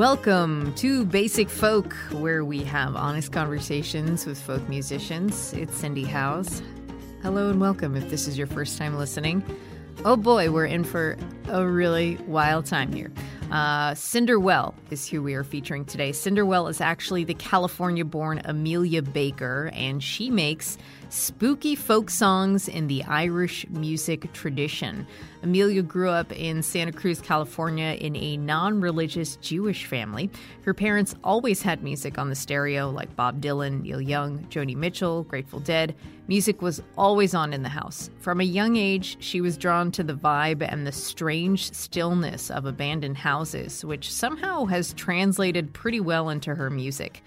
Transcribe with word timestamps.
Welcome 0.00 0.72
to 0.76 1.04
Basic 1.04 1.50
Folk, 1.50 1.92
where 2.10 2.42
we 2.42 2.64
have 2.64 2.96
honest 2.96 3.32
conversations 3.32 4.24
with 4.24 4.40
folk 4.40 4.66
musicians. 4.66 5.52
It's 5.52 5.76
Cindy 5.76 6.04
Howes. 6.04 6.62
Hello 7.22 7.50
and 7.50 7.60
welcome 7.60 7.94
if 7.94 8.08
this 8.08 8.26
is 8.26 8.38
your 8.38 8.46
first 8.46 8.78
time 8.78 8.96
listening. 8.96 9.44
Oh 10.06 10.16
boy, 10.16 10.50
we're 10.50 10.64
in 10.64 10.84
for 10.84 11.18
a 11.48 11.66
really 11.66 12.16
wild 12.26 12.64
time 12.64 12.94
here. 12.94 13.12
Uh, 13.50 13.90
Cinderwell 13.92 14.72
is 14.90 15.06
who 15.06 15.22
we 15.22 15.34
are 15.34 15.44
featuring 15.44 15.84
today. 15.84 16.12
Cinderwell 16.12 16.70
is 16.70 16.80
actually 16.80 17.24
the 17.24 17.34
California 17.34 18.06
born 18.06 18.40
Amelia 18.46 19.02
Baker, 19.02 19.70
and 19.74 20.02
she 20.02 20.30
makes 20.30 20.78
spooky 21.10 21.74
folk 21.74 22.08
songs 22.08 22.68
in 22.68 22.86
the 22.86 23.02
Irish 23.04 23.66
music 23.68 24.32
tradition. 24.32 25.06
Amelia 25.42 25.82
grew 25.82 26.08
up 26.08 26.32
in 26.32 26.62
Santa 26.62 26.92
Cruz, 26.92 27.20
California, 27.20 27.94
in 27.94 28.14
a 28.16 28.36
non 28.36 28.80
religious 28.80 29.36
Jewish 29.36 29.86
family. 29.86 30.30
Her 30.62 30.74
parents 30.74 31.14
always 31.24 31.62
had 31.62 31.82
music 31.82 32.18
on 32.18 32.28
the 32.28 32.34
stereo, 32.34 32.90
like 32.90 33.14
Bob 33.16 33.40
Dylan, 33.40 33.82
Neil 33.82 34.00
Young, 34.00 34.38
Joni 34.50 34.76
Mitchell, 34.76 35.24
Grateful 35.24 35.60
Dead. 35.60 35.94
Music 36.28 36.62
was 36.62 36.82
always 36.96 37.34
on 37.34 37.52
in 37.52 37.62
the 37.64 37.68
house. 37.68 38.08
From 38.20 38.40
a 38.40 38.44
young 38.44 38.76
age, 38.76 39.16
she 39.18 39.40
was 39.40 39.56
drawn 39.56 39.90
to 39.92 40.04
the 40.04 40.14
vibe 40.14 40.62
and 40.62 40.86
the 40.86 40.92
strange 40.92 41.72
stillness 41.72 42.50
of 42.50 42.66
abandoned 42.66 43.18
houses, 43.18 43.84
which 43.84 44.12
somehow 44.12 44.64
has 44.66 44.92
translated 44.92 45.72
pretty 45.72 46.00
well 46.00 46.28
into 46.28 46.54
her 46.54 46.70
music. 46.70 47.24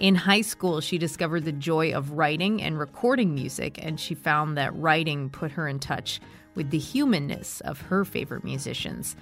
In 0.00 0.14
high 0.14 0.40
school, 0.40 0.80
she 0.80 0.96
discovered 0.96 1.44
the 1.44 1.52
joy 1.52 1.92
of 1.92 2.12
writing 2.12 2.62
and 2.62 2.78
recording 2.78 3.34
music, 3.34 3.78
and 3.84 4.00
she 4.00 4.14
found 4.14 4.56
that 4.56 4.74
writing 4.74 5.28
put 5.28 5.50
her 5.50 5.68
in 5.68 5.78
touch 5.78 6.20
with 6.54 6.70
the 6.70 6.78
humanness 6.78 7.60
of 7.60 7.82
her 7.82 8.06
favorite 8.06 8.42
musicians. 8.42 9.14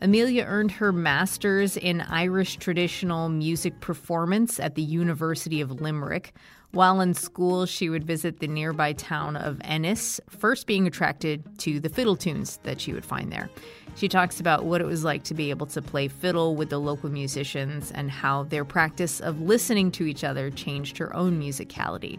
Amelia 0.00 0.42
earned 0.44 0.72
her 0.72 0.90
master's 0.92 1.76
in 1.76 2.00
Irish 2.00 2.56
traditional 2.56 3.28
music 3.28 3.78
performance 3.78 4.58
at 4.58 4.74
the 4.74 4.82
University 4.82 5.60
of 5.60 5.80
Limerick. 5.80 6.34
While 6.72 7.00
in 7.00 7.14
school, 7.14 7.64
she 7.64 7.88
would 7.88 8.04
visit 8.04 8.40
the 8.40 8.48
nearby 8.48 8.92
town 8.92 9.36
of 9.36 9.60
Ennis, 9.62 10.20
first 10.28 10.66
being 10.66 10.88
attracted 10.88 11.44
to 11.60 11.78
the 11.78 11.88
fiddle 11.88 12.16
tunes 12.16 12.58
that 12.64 12.80
she 12.80 12.92
would 12.92 13.04
find 13.04 13.30
there. 13.30 13.50
She 13.96 14.08
talks 14.08 14.40
about 14.40 14.64
what 14.64 14.80
it 14.80 14.86
was 14.86 15.04
like 15.04 15.22
to 15.24 15.34
be 15.34 15.50
able 15.50 15.66
to 15.66 15.80
play 15.80 16.08
fiddle 16.08 16.56
with 16.56 16.70
the 16.70 16.78
local 16.78 17.10
musicians 17.10 17.92
and 17.92 18.10
how 18.10 18.42
their 18.44 18.64
practice 18.64 19.20
of 19.20 19.40
listening 19.40 19.90
to 19.92 20.04
each 20.04 20.24
other 20.24 20.50
changed 20.50 20.98
her 20.98 21.14
own 21.14 21.40
musicality. 21.40 22.18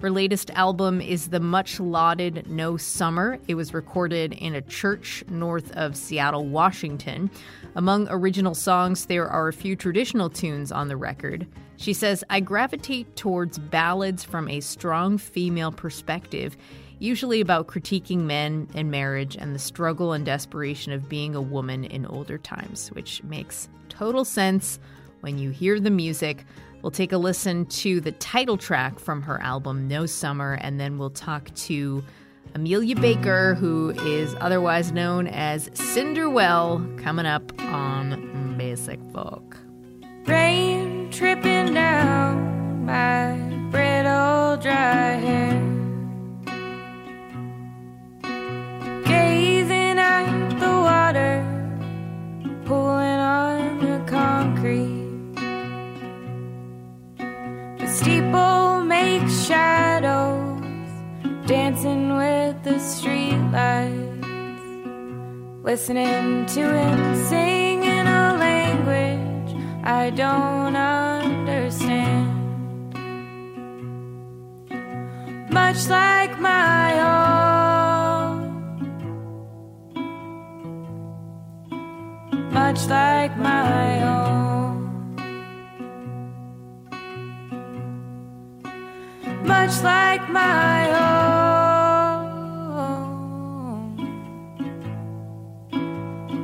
Her 0.00 0.10
latest 0.10 0.48
album 0.52 1.02
is 1.02 1.28
the 1.28 1.40
much 1.40 1.78
lauded 1.78 2.48
No 2.48 2.78
Summer. 2.78 3.38
It 3.48 3.54
was 3.54 3.74
recorded 3.74 4.32
in 4.32 4.54
a 4.54 4.62
church 4.62 5.22
north 5.28 5.70
of 5.72 5.94
Seattle, 5.94 6.46
Washington. 6.46 7.30
Among 7.74 8.08
original 8.08 8.54
songs, 8.54 9.04
there 9.04 9.28
are 9.28 9.48
a 9.48 9.52
few 9.52 9.76
traditional 9.76 10.30
tunes 10.30 10.72
on 10.72 10.88
the 10.88 10.96
record. 10.96 11.46
She 11.76 11.92
says, 11.92 12.24
I 12.30 12.40
gravitate 12.40 13.14
towards 13.14 13.58
ballads 13.58 14.24
from 14.24 14.48
a 14.48 14.60
strong 14.60 15.18
female 15.18 15.70
perspective, 15.70 16.56
usually 17.00 17.40
about 17.40 17.66
critiquing 17.66 18.18
men 18.18 18.68
and 18.74 18.90
marriage 18.90 19.36
and 19.36 19.54
the 19.54 19.58
struggle 19.58 20.12
and 20.12 20.24
desperation 20.24 20.92
of 20.92 21.08
being 21.08 21.34
a 21.34 21.40
woman 21.40 21.84
in 21.84 22.06
older 22.06 22.38
times, 22.38 22.88
which 22.92 23.22
makes 23.24 23.68
total 23.88 24.24
sense 24.24 24.78
when 25.20 25.38
you 25.38 25.50
hear 25.50 25.80
the 25.80 25.90
music. 25.90 26.44
We'll 26.82 26.90
take 26.90 27.12
a 27.12 27.18
listen 27.18 27.66
to 27.66 28.00
the 28.00 28.12
title 28.12 28.56
track 28.56 28.98
from 28.98 29.22
her 29.22 29.40
album, 29.42 29.88
No 29.88 30.06
Summer, 30.06 30.58
and 30.60 30.78
then 30.78 30.98
we'll 30.98 31.10
talk 31.10 31.52
to 31.54 32.04
Amelia 32.54 32.96
Baker, 32.96 33.54
who 33.54 33.90
is 33.90 34.34
otherwise 34.40 34.92
known 34.92 35.26
as 35.26 35.68
Cinderwell, 35.70 36.98
coming 36.98 37.26
up 37.26 37.52
on 37.60 38.56
Basic 38.58 39.00
Folk. 39.12 39.56
Rain 40.26 41.10
tripping 41.10 41.74
down 41.74 42.84
my 42.86 43.34
brittle 43.70 44.56
dry 44.56 45.14
hair. 45.14 45.79
Water, 51.10 51.42
pulling 52.66 53.18
on 53.18 53.78
the 53.80 53.98
concrete. 54.06 55.34
The 57.78 57.86
steeple 57.88 58.84
makes 58.84 59.44
shadows, 59.44 60.62
dancing 61.46 62.16
with 62.16 62.62
the 62.62 62.78
streetlights. 62.78 64.08
Listening 65.64 66.46
to 66.46 66.60
him 66.60 67.26
sing 67.28 67.82
in 67.82 68.06
a 68.06 68.36
language 68.46 69.52
I 69.82 70.10
don't 70.10 70.76
understand. 70.76 72.28
Much 75.50 75.88
like 75.88 76.38
my 76.38 76.92
own. 77.00 77.59
Much 82.50 82.86
like 82.88 83.36
my 83.36 84.02
own. 84.02 84.60
Much 89.44 89.82
like 89.82 90.28
my 90.28 90.90
own. 90.90 91.20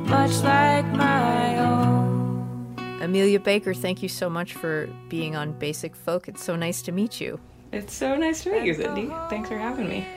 Much 0.07 0.31
like 0.43 0.85
my 0.93 1.59
own. 1.59 2.75
Amelia 3.01 3.41
Baker, 3.41 3.73
thank 3.73 4.01
you 4.01 4.07
so 4.07 4.29
much 4.29 4.53
for 4.53 4.89
being 5.09 5.35
on 5.35 5.51
Basic 5.59 5.93
Folk. 5.93 6.29
It's 6.29 6.41
so 6.41 6.55
nice 6.55 6.81
to 6.83 6.93
meet 6.93 7.19
you. 7.19 7.37
It's 7.73 7.93
so 7.93 8.15
nice 8.15 8.43
to 8.43 8.51
meet 8.53 8.63
you, 8.63 8.75
Cindy. 8.75 9.07
Thanks 9.29 9.49
for 9.49 9.57
having 9.57 9.89
me. 9.89 10.07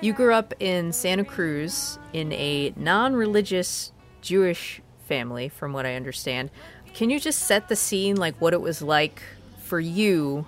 You 0.00 0.14
grew 0.14 0.32
up 0.32 0.54
in 0.60 0.92
Santa 0.92 1.24
Cruz 1.24 1.98
in 2.14 2.32
a 2.32 2.72
non 2.76 3.14
religious 3.14 3.92
Jewish 4.20 4.80
family, 5.06 5.48
from 5.48 5.72
what 5.72 5.86
I 5.86 5.94
understand. 5.94 6.50
Can 6.94 7.10
you 7.10 7.18
just 7.20 7.40
set 7.40 7.68
the 7.68 7.76
scene, 7.76 8.16
like 8.16 8.40
what 8.40 8.52
it 8.52 8.60
was 8.60 8.82
like 8.82 9.22
for 9.64 9.80
you 9.80 10.46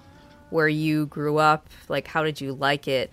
where 0.50 0.69
you 0.69 1.06
grew 1.06 1.38
up? 1.38 1.69
Like, 1.88 2.06
how 2.06 2.22
did 2.22 2.40
you 2.40 2.52
like 2.52 2.88
it? 2.88 3.11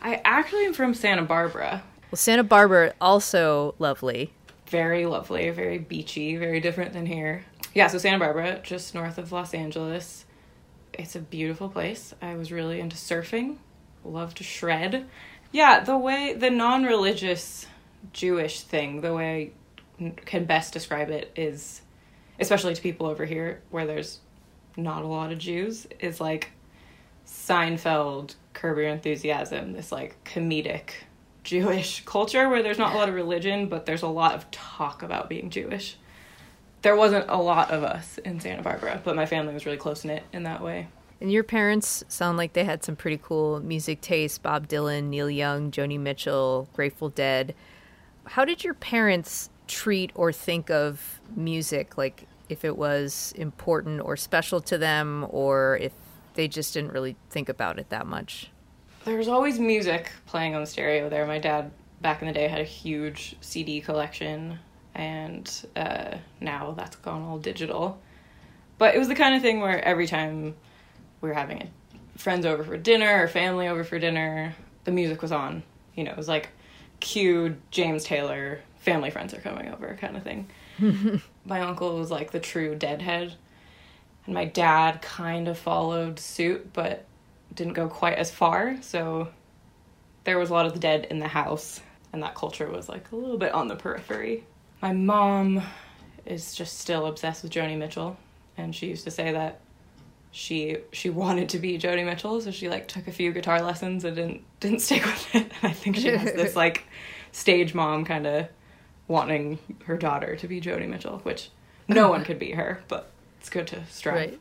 I 0.00 0.20
actually 0.24 0.66
am 0.66 0.72
from 0.72 0.94
Santa 0.94 1.22
Barbara. 1.22 1.82
Well, 2.10 2.16
Santa 2.16 2.44
Barbara, 2.44 2.94
also 3.00 3.74
lovely. 3.78 4.32
Very 4.66 5.06
lovely, 5.06 5.50
very 5.50 5.78
beachy, 5.78 6.36
very 6.36 6.60
different 6.60 6.92
than 6.92 7.06
here. 7.06 7.44
Yeah, 7.74 7.88
so 7.88 7.98
Santa 7.98 8.18
Barbara, 8.18 8.60
just 8.62 8.94
north 8.94 9.18
of 9.18 9.32
Los 9.32 9.54
Angeles. 9.54 10.24
It's 10.92 11.16
a 11.16 11.20
beautiful 11.20 11.68
place. 11.68 12.14
I 12.22 12.34
was 12.34 12.50
really 12.50 12.80
into 12.80 12.96
surfing, 12.96 13.58
love 14.04 14.34
to 14.36 14.44
shred. 14.44 15.06
Yeah, 15.52 15.80
the 15.80 15.96
way, 15.96 16.34
the 16.34 16.50
non 16.50 16.84
religious 16.84 17.66
Jewish 18.12 18.60
thing, 18.60 19.00
the 19.00 19.14
way 19.14 19.52
can 20.24 20.44
best 20.44 20.72
describe 20.72 21.10
it 21.10 21.32
is, 21.36 21.82
especially 22.38 22.74
to 22.74 22.82
people 22.82 23.06
over 23.06 23.24
here 23.24 23.62
where 23.70 23.86
there's 23.86 24.20
not 24.76 25.02
a 25.02 25.06
lot 25.06 25.32
of 25.32 25.38
Jews, 25.38 25.86
is 26.00 26.20
like 26.20 26.50
Seinfeld, 27.26 28.34
Curb 28.54 28.78
Your 28.78 28.88
Enthusiasm, 28.88 29.72
this 29.72 29.92
like 29.92 30.22
comedic 30.24 30.90
Jewish 31.44 32.02
culture 32.06 32.48
where 32.48 32.62
there's 32.62 32.78
not 32.78 32.94
a 32.94 32.96
lot 32.96 33.08
of 33.08 33.14
religion, 33.14 33.68
but 33.68 33.86
there's 33.86 34.02
a 34.02 34.08
lot 34.08 34.34
of 34.34 34.50
talk 34.50 35.02
about 35.02 35.28
being 35.28 35.50
Jewish. 35.50 35.96
There 36.82 36.94
wasn't 36.94 37.26
a 37.28 37.36
lot 37.36 37.72
of 37.72 37.82
us 37.82 38.18
in 38.18 38.38
Santa 38.38 38.62
Barbara, 38.62 39.00
but 39.02 39.16
my 39.16 39.26
family 39.26 39.52
was 39.52 39.66
really 39.66 39.78
close 39.78 40.04
knit 40.04 40.22
in 40.32 40.44
that 40.44 40.62
way. 40.62 40.88
And 41.20 41.32
your 41.32 41.42
parents 41.42 42.04
sound 42.06 42.38
like 42.38 42.52
they 42.52 42.62
had 42.62 42.84
some 42.84 42.94
pretty 42.94 43.18
cool 43.20 43.58
music 43.60 44.00
taste 44.00 44.42
Bob 44.42 44.68
Dylan, 44.68 45.04
Neil 45.04 45.28
Young, 45.28 45.72
Joni 45.72 45.98
Mitchell, 45.98 46.68
Grateful 46.74 47.08
Dead. 47.08 47.54
How 48.24 48.44
did 48.44 48.62
your 48.62 48.74
parents 48.74 49.50
treat 49.68 50.10
or 50.14 50.32
think 50.32 50.70
of 50.70 51.20
music? 51.36 51.96
Like, 51.96 52.26
if 52.48 52.64
it 52.64 52.76
was 52.76 53.32
important 53.36 54.00
or 54.00 54.16
special 54.16 54.60
to 54.62 54.78
them, 54.78 55.26
or 55.30 55.78
if 55.80 55.92
they 56.34 56.48
just 56.48 56.74
didn't 56.74 56.92
really 56.92 57.16
think 57.30 57.48
about 57.48 57.78
it 57.78 57.90
that 57.90 58.06
much? 58.06 58.50
There 59.04 59.16
was 59.16 59.28
always 59.28 59.58
music 59.58 60.10
playing 60.26 60.54
on 60.54 60.60
the 60.60 60.66
stereo 60.66 61.08
there. 61.08 61.26
My 61.26 61.38
dad, 61.38 61.70
back 62.00 62.22
in 62.22 62.28
the 62.28 62.34
day, 62.34 62.48
had 62.48 62.60
a 62.60 62.64
huge 62.64 63.36
CD 63.40 63.80
collection, 63.80 64.58
and 64.94 65.66
uh, 65.76 66.16
now 66.40 66.72
that's 66.76 66.96
gone 66.96 67.22
all 67.22 67.38
digital. 67.38 68.00
But 68.78 68.94
it 68.94 68.98
was 68.98 69.08
the 69.08 69.14
kind 69.14 69.34
of 69.34 69.42
thing 69.42 69.60
where 69.60 69.84
every 69.84 70.06
time 70.06 70.54
we 71.20 71.28
were 71.28 71.34
having 71.34 71.70
friends 72.16 72.46
over 72.46 72.62
for 72.64 72.76
dinner 72.76 73.22
or 73.22 73.28
family 73.28 73.68
over 73.68 73.84
for 73.84 73.98
dinner, 73.98 74.54
the 74.84 74.92
music 74.92 75.22
was 75.22 75.32
on. 75.32 75.62
You 75.94 76.04
know, 76.04 76.12
it 76.12 76.16
was 76.16 76.28
like 76.28 76.50
cue 77.00 77.56
James 77.70 78.04
Taylor, 78.04 78.60
family 78.78 79.10
friends 79.10 79.34
are 79.34 79.40
coming 79.40 79.68
over 79.68 79.96
kind 80.00 80.16
of 80.16 80.22
thing. 80.22 80.48
my 81.44 81.60
uncle 81.60 81.96
was 81.96 82.10
like 82.10 82.30
the 82.30 82.40
true 82.40 82.74
deadhead. 82.74 83.34
And 84.26 84.34
my 84.34 84.44
dad 84.44 85.00
kind 85.02 85.48
of 85.48 85.58
followed 85.58 86.18
suit, 86.18 86.72
but 86.72 87.06
didn't 87.54 87.72
go 87.72 87.88
quite 87.88 88.18
as 88.18 88.30
far. 88.30 88.76
So 88.82 89.28
there 90.24 90.38
was 90.38 90.50
a 90.50 90.52
lot 90.52 90.66
of 90.66 90.74
the 90.74 90.78
dead 90.78 91.06
in 91.10 91.18
the 91.18 91.28
house, 91.28 91.80
and 92.12 92.22
that 92.22 92.34
culture 92.34 92.68
was 92.68 92.88
like 92.88 93.10
a 93.12 93.16
little 93.16 93.38
bit 93.38 93.52
on 93.52 93.68
the 93.68 93.76
periphery. 93.76 94.44
My 94.82 94.92
mom 94.92 95.62
is 96.26 96.54
just 96.54 96.78
still 96.78 97.06
obsessed 97.06 97.42
with 97.42 97.52
Joni 97.52 97.78
Mitchell, 97.78 98.16
and 98.56 98.74
she 98.74 98.88
used 98.88 99.04
to 99.04 99.10
say 99.10 99.32
that 99.32 99.60
she 100.30 100.76
she 100.92 101.08
wanted 101.10 101.48
to 101.50 101.58
be 101.58 101.78
Joni 101.78 102.04
Mitchell, 102.04 102.40
so 102.40 102.50
she 102.50 102.68
like 102.68 102.86
took 102.86 103.08
a 103.08 103.12
few 103.12 103.32
guitar 103.32 103.62
lessons 103.62 104.04
and 104.04 104.14
didn't 104.14 104.42
didn't 104.60 104.80
stick 104.80 105.04
with 105.04 105.34
it. 105.34 105.42
And 105.42 105.52
I 105.62 105.72
think 105.72 105.96
she 105.96 106.08
has 106.08 106.32
this 106.34 106.54
like 106.64 106.84
stage 107.32 107.74
mom 107.74 108.04
kind 108.04 108.26
of 108.26 108.48
wanting 109.08 109.58
her 109.86 109.96
daughter 109.96 110.36
to 110.36 110.46
be 110.46 110.60
Joni 110.60 110.88
Mitchell, 110.88 111.18
which 111.24 111.50
no 111.88 112.08
one 112.10 112.24
could 112.24 112.38
be 112.38 112.52
her, 112.52 112.82
but 112.88 113.10
it's 113.40 113.50
good 113.50 113.66
to 113.68 113.84
strive. 113.86 114.14
Right. 114.14 114.40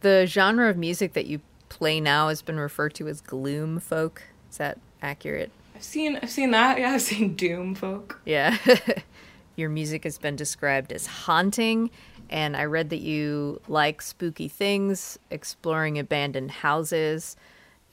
The 0.00 0.26
genre 0.26 0.70
of 0.70 0.76
music 0.76 1.12
that 1.14 1.26
you 1.26 1.40
play 1.68 2.00
now 2.00 2.28
has 2.28 2.42
been 2.42 2.58
referred 2.58 2.94
to 2.94 3.08
as 3.08 3.20
gloom 3.20 3.80
folk. 3.80 4.22
Is 4.50 4.58
that 4.58 4.78
accurate? 5.02 5.50
I've 5.74 5.82
seen 5.82 6.18
I've 6.22 6.30
seen 6.30 6.52
that. 6.52 6.78
Yeah, 6.78 6.92
I've 6.92 7.02
seen 7.02 7.34
doom 7.34 7.74
folk. 7.74 8.20
Yeah. 8.24 8.56
Your 9.56 9.68
music 9.68 10.04
has 10.04 10.18
been 10.18 10.36
described 10.36 10.92
as 10.92 11.06
haunting 11.06 11.90
and 12.28 12.56
I 12.56 12.64
read 12.64 12.90
that 12.90 13.00
you 13.00 13.60
like 13.68 14.02
spooky 14.02 14.48
things, 14.48 15.18
exploring 15.30 15.98
abandoned 15.98 16.50
houses, 16.50 17.36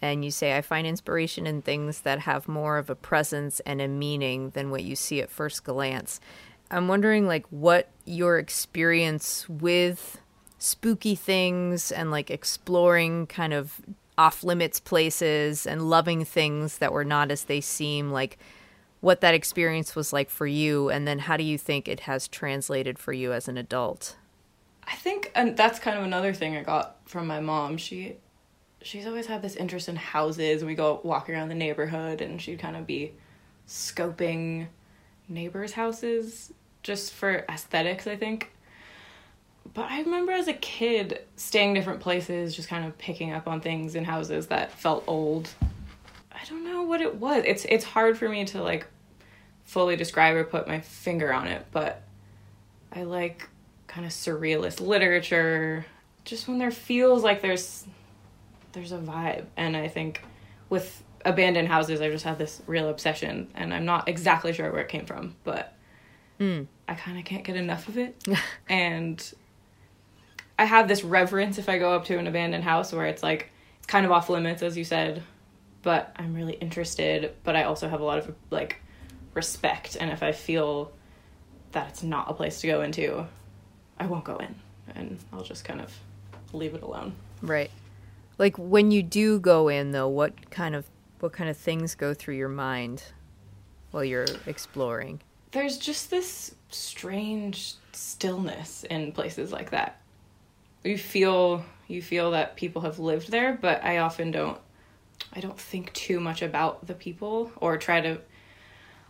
and 0.03 0.25
you 0.25 0.31
say, 0.31 0.57
I 0.57 0.61
find 0.61 0.85
inspiration 0.85 1.47
in 1.47 1.61
things 1.61 2.01
that 2.01 2.19
have 2.19 2.49
more 2.49 2.77
of 2.77 2.89
a 2.89 2.95
presence 2.95 3.61
and 3.61 3.81
a 3.81 3.87
meaning 3.87 4.49
than 4.49 4.69
what 4.69 4.83
you 4.83 4.97
see 4.97 5.21
at 5.21 5.29
first 5.29 5.63
glance. 5.63 6.19
I'm 6.69 6.89
wondering, 6.89 7.25
like, 7.25 7.45
what 7.51 7.87
your 8.03 8.37
experience 8.37 9.47
with 9.47 10.19
spooky 10.57 11.15
things 11.15 11.89
and 11.89 12.11
like 12.11 12.29
exploring 12.29 13.27
kind 13.27 13.53
of 13.53 13.79
off 14.17 14.43
limits 14.43 14.81
places 14.81 15.65
and 15.65 15.89
loving 15.89 16.25
things 16.25 16.79
that 16.79 16.91
were 16.91 17.05
not 17.05 17.31
as 17.31 17.45
they 17.45 17.61
seem, 17.61 18.11
like, 18.11 18.37
what 18.99 19.21
that 19.21 19.33
experience 19.33 19.95
was 19.95 20.11
like 20.11 20.29
for 20.29 20.47
you, 20.47 20.89
and 20.89 21.07
then 21.07 21.19
how 21.19 21.37
do 21.37 21.43
you 21.43 21.57
think 21.57 21.87
it 21.87 22.01
has 22.01 22.27
translated 22.27 22.99
for 22.99 23.13
you 23.13 23.31
as 23.31 23.47
an 23.47 23.57
adult? 23.57 24.17
I 24.85 24.95
think, 24.95 25.31
and 25.33 25.55
that's 25.55 25.79
kind 25.79 25.97
of 25.97 26.03
another 26.03 26.33
thing 26.33 26.57
I 26.57 26.63
got 26.63 26.97
from 27.05 27.25
my 27.25 27.39
mom. 27.39 27.77
She, 27.77 28.17
she's 28.83 29.07
always 29.07 29.25
had 29.25 29.41
this 29.41 29.55
interest 29.55 29.89
in 29.89 29.95
houses. 29.95 30.63
We 30.63 30.75
go 30.75 30.99
walk 31.03 31.29
around 31.29 31.49
the 31.49 31.55
neighborhood, 31.55 32.21
and 32.21 32.41
she'd 32.41 32.59
kind 32.59 32.75
of 32.75 32.85
be 32.85 33.13
scoping 33.67 34.67
neighbors' 35.27 35.73
houses 35.73 36.53
just 36.83 37.13
for 37.13 37.45
aesthetics. 37.49 38.07
I 38.07 38.15
think. 38.15 38.51
But 39.73 39.89
I 39.89 40.01
remember 40.01 40.33
as 40.33 40.47
a 40.47 40.53
kid 40.53 41.21
staying 41.35 41.73
different 41.73 42.01
places, 42.01 42.55
just 42.55 42.67
kind 42.67 42.85
of 42.85 42.97
picking 42.97 43.31
up 43.31 43.47
on 43.47 43.61
things 43.61 43.95
in 43.95 44.03
houses 44.03 44.47
that 44.47 44.71
felt 44.71 45.03
old. 45.07 45.49
I 46.31 46.45
don't 46.49 46.65
know 46.65 46.83
what 46.83 47.01
it 47.01 47.15
was. 47.15 47.43
It's 47.45 47.65
it's 47.65 47.85
hard 47.85 48.17
for 48.17 48.27
me 48.27 48.45
to 48.45 48.61
like 48.61 48.85
fully 49.63 49.95
describe 49.95 50.35
or 50.35 50.43
put 50.43 50.67
my 50.67 50.81
finger 50.81 51.33
on 51.33 51.47
it, 51.47 51.65
but 51.71 52.03
I 52.91 53.03
like 53.03 53.47
kind 53.87 54.05
of 54.05 54.11
surrealist 54.11 54.81
literature 54.81 55.85
just 56.25 56.47
when 56.47 56.57
there 56.57 56.71
feels 56.71 57.23
like 57.23 57.41
there's 57.41 57.85
there's 58.73 58.91
a 58.91 58.97
vibe 58.97 59.45
and 59.57 59.75
i 59.77 59.87
think 59.87 60.21
with 60.69 61.03
abandoned 61.25 61.67
houses 61.67 62.01
i 62.01 62.09
just 62.09 62.25
have 62.25 62.37
this 62.37 62.61
real 62.67 62.89
obsession 62.89 63.47
and 63.55 63.73
i'm 63.73 63.85
not 63.85 64.07
exactly 64.09 64.51
sure 64.51 64.71
where 64.71 64.81
it 64.81 64.89
came 64.89 65.05
from 65.05 65.35
but 65.43 65.73
mm. 66.39 66.65
i 66.87 66.93
kind 66.93 67.17
of 67.17 67.25
can't 67.25 67.43
get 67.43 67.55
enough 67.55 67.87
of 67.87 67.97
it 67.97 68.21
and 68.69 69.33
i 70.59 70.65
have 70.65 70.87
this 70.87 71.03
reverence 71.03 71.57
if 71.57 71.69
i 71.69 71.77
go 71.77 71.93
up 71.93 72.05
to 72.05 72.17
an 72.17 72.27
abandoned 72.27 72.63
house 72.63 72.91
where 72.91 73.05
it's 73.05 73.23
like 73.23 73.49
it's 73.77 73.87
kind 73.87 74.05
of 74.05 74.11
off 74.11 74.29
limits 74.29 74.61
as 74.61 74.77
you 74.77 74.83
said 74.83 75.23
but 75.81 76.13
i'm 76.17 76.33
really 76.33 76.53
interested 76.53 77.33
but 77.43 77.55
i 77.55 77.63
also 77.63 77.87
have 77.87 78.01
a 78.01 78.05
lot 78.05 78.17
of 78.17 78.35
like 78.49 78.81
respect 79.33 79.95
and 79.99 80.11
if 80.11 80.21
i 80.21 80.31
feel 80.31 80.91
that 81.73 81.89
it's 81.89 82.03
not 82.03 82.29
a 82.29 82.33
place 82.33 82.61
to 82.61 82.67
go 82.67 82.81
into 82.81 83.25
I 83.99 84.05
won't 84.05 84.23
go 84.23 84.37
in 84.37 84.55
and 84.95 85.19
I'll 85.31 85.43
just 85.43 85.65
kind 85.65 85.81
of 85.81 85.97
leave 86.51 86.73
it 86.75 86.83
alone. 86.83 87.13
Right. 87.41 87.71
Like 88.37 88.57
when 88.57 88.91
you 88.91 89.03
do 89.03 89.39
go 89.39 89.67
in 89.67 89.91
though, 89.91 90.07
what 90.07 90.49
kind 90.49 90.75
of 90.75 90.89
what 91.19 91.33
kind 91.33 91.49
of 91.49 91.57
things 91.57 91.95
go 91.95 92.13
through 92.13 92.35
your 92.35 92.49
mind 92.49 93.03
while 93.91 94.03
you're 94.03 94.25
exploring? 94.45 95.21
There's 95.51 95.77
just 95.77 96.09
this 96.09 96.55
strange 96.69 97.75
stillness 97.91 98.83
in 98.85 99.11
places 99.11 99.51
like 99.51 99.69
that. 99.69 100.01
You 100.83 100.97
feel 100.97 101.63
you 101.87 102.01
feel 102.01 102.31
that 102.31 102.55
people 102.55 102.81
have 102.81 102.99
lived 102.99 103.29
there, 103.29 103.57
but 103.61 103.83
I 103.83 103.99
often 103.99 104.31
don't 104.31 104.59
I 105.31 105.39
don't 105.39 105.59
think 105.59 105.93
too 105.93 106.19
much 106.19 106.41
about 106.41 106.85
the 106.87 106.93
people 106.93 107.51
or 107.57 107.77
try 107.77 108.01
to 108.01 108.19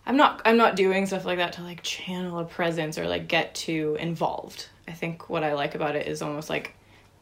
I'm 0.06 0.18
not 0.18 0.42
I'm 0.46 0.58
not 0.58 0.76
doing 0.76 1.06
stuff 1.06 1.26
like 1.26 1.38
that 1.38 1.54
to 1.54 1.62
like 1.64 1.82
channel 1.82 2.40
a 2.40 2.46
presence 2.46 2.98
or 2.98 3.08
like 3.08 3.28
get 3.28 3.56
too 3.56 3.98
involved. 4.00 4.68
I 4.88 4.92
think 4.92 5.30
what 5.30 5.44
I 5.44 5.54
like 5.54 5.76
about 5.76 5.96
it 5.96 6.08
is 6.08 6.22
almost 6.22 6.50
like 6.50 6.76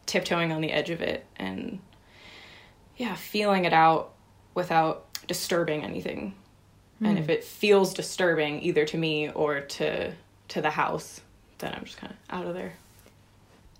tiptoeing 0.07 0.51
on 0.51 0.61
the 0.61 0.71
edge 0.71 0.89
of 0.89 1.01
it 1.01 1.25
and 1.35 1.79
yeah, 3.01 3.15
feeling 3.15 3.65
it 3.65 3.73
out 3.73 4.13
without 4.53 5.07
disturbing 5.27 5.83
anything. 5.83 6.35
Mm. 7.01 7.09
And 7.09 7.17
if 7.17 7.25
hmm. 7.25 7.31
it 7.31 7.43
feels 7.43 7.95
disturbing 7.95 8.61
either 8.61 8.85
to 8.85 8.97
me 8.97 9.31
or 9.31 9.61
to 9.61 10.13
to 10.49 10.61
the 10.61 10.69
house, 10.69 11.21
then 11.57 11.73
I'm 11.73 11.83
just 11.83 11.97
kind 11.97 12.13
of 12.13 12.35
out 12.35 12.45
of 12.45 12.53
there. 12.53 12.73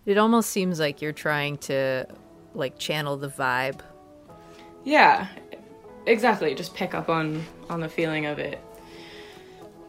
It 0.07 0.17
almost 0.17 0.50
seems 0.50 0.79
like 0.79 1.03
you're 1.03 1.12
trying 1.12 1.57
to 1.69 2.07
like 2.55 2.79
channel 2.79 3.15
the 3.15 3.29
vibe. 3.29 3.81
Yeah. 4.84 5.27
Exactly, 6.07 6.55
just 6.55 6.74
pick 6.74 6.95
up 6.95 7.07
on 7.07 7.45
on 7.69 7.79
the 7.79 7.89
feeling 7.89 8.25
of 8.25 8.39
it 8.39 8.60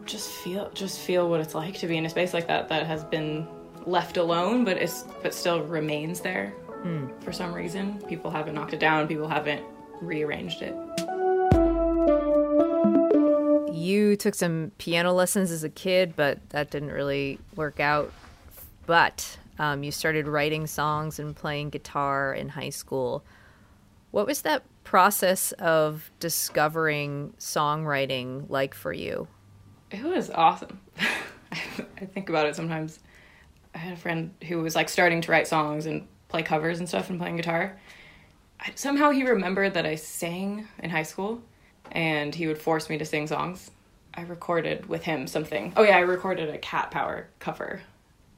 just 0.04 0.30
feel 0.30 0.68
just 0.75 0.99
feel 0.99 1.30
what 1.30 1.40
it's 1.40 1.54
like 1.54 1.78
to 1.78 1.87
be 1.87 1.97
in 1.97 2.04
a 2.04 2.11
space 2.11 2.35
like 2.35 2.49
that 2.49 2.68
that 2.68 2.85
has 2.87 3.04
been 3.04 3.47
left 3.87 4.16
alone 4.16 4.64
but 4.64 4.76
is 4.76 5.04
but 5.23 5.33
still 5.33 5.62
remains 5.62 6.21
there 6.21 6.52
mm. 6.84 7.22
for 7.22 7.32
some 7.32 7.52
reason 7.52 8.00
people 8.08 8.30
haven't 8.30 8.54
knocked 8.54 8.72
it 8.72 8.80
down 8.80 9.06
people 9.08 9.28
haven't 9.28 9.64
rearranged 10.00 10.62
it 10.62 10.74
you 13.72 14.16
took 14.16 14.34
some 14.34 14.70
piano 14.78 15.12
lessons 15.12 15.50
as 15.50 15.64
a 15.64 15.68
kid 15.68 16.14
but 16.16 16.38
that 16.50 16.70
didn't 16.70 16.90
really 16.90 17.38
work 17.56 17.80
out 17.80 18.12
but 18.86 19.38
um, 19.58 19.82
you 19.82 19.90
started 19.90 20.26
writing 20.26 20.66
songs 20.66 21.18
and 21.18 21.36
playing 21.36 21.70
guitar 21.70 22.34
in 22.34 22.48
high 22.48 22.70
school 22.70 23.24
what 24.10 24.26
was 24.26 24.42
that 24.42 24.62
process 24.84 25.52
of 25.52 26.10
discovering 26.20 27.32
songwriting 27.38 28.44
like 28.48 28.74
for 28.74 28.92
you 28.92 29.26
it 29.92 30.02
was 30.02 30.30
awesome. 30.30 30.80
I 31.52 32.06
think 32.06 32.30
about 32.30 32.46
it 32.46 32.56
sometimes. 32.56 32.98
I 33.74 33.78
had 33.78 33.92
a 33.92 33.96
friend 33.96 34.34
who 34.48 34.58
was 34.58 34.74
like 34.74 34.88
starting 34.88 35.20
to 35.20 35.30
write 35.30 35.46
songs 35.46 35.86
and 35.86 36.06
play 36.32 36.42
covers 36.42 36.78
and 36.78 36.88
stuff 36.88 37.10
and 37.10 37.20
playing 37.20 37.36
guitar. 37.36 37.78
I, 38.58 38.72
somehow 38.74 39.10
he 39.10 39.22
remembered 39.22 39.74
that 39.74 39.84
I 39.84 39.96
sang 39.96 40.66
in 40.78 40.88
high 40.88 41.02
school 41.02 41.42
and 41.92 42.34
he 42.34 42.46
would 42.46 42.58
force 42.58 42.88
me 42.88 42.96
to 42.98 43.04
sing 43.04 43.26
songs. 43.26 43.70
I 44.14 44.22
recorded 44.22 44.86
with 44.86 45.04
him 45.04 45.26
something. 45.26 45.74
Oh 45.76 45.82
yeah, 45.82 45.96
I 45.96 46.00
recorded 46.00 46.48
a 46.48 46.58
Cat 46.58 46.90
Power 46.90 47.28
cover. 47.38 47.82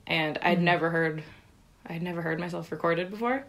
And 0.06 0.38
I'd 0.42 0.58
mm 0.58 0.62
never 0.62 0.90
heard 0.90 1.22
I'd 1.86 2.02
never 2.02 2.20
heard 2.20 2.40
myself 2.40 2.72
recorded 2.72 3.10
before. 3.10 3.46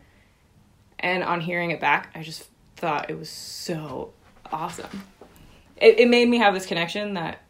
And 1.00 1.24
on 1.24 1.42
hearing 1.42 1.72
it 1.72 1.80
back, 1.80 2.12
I 2.14 2.22
just 2.22 2.48
thought 2.76 3.10
it 3.10 3.18
was 3.18 3.30
so 3.30 4.14
awesome. 4.52 5.04
It 5.76 6.00
it 6.00 6.08
made 6.08 6.30
me 6.30 6.38
have 6.38 6.54
this 6.54 6.68
connection 6.68 7.16
that 7.16 7.42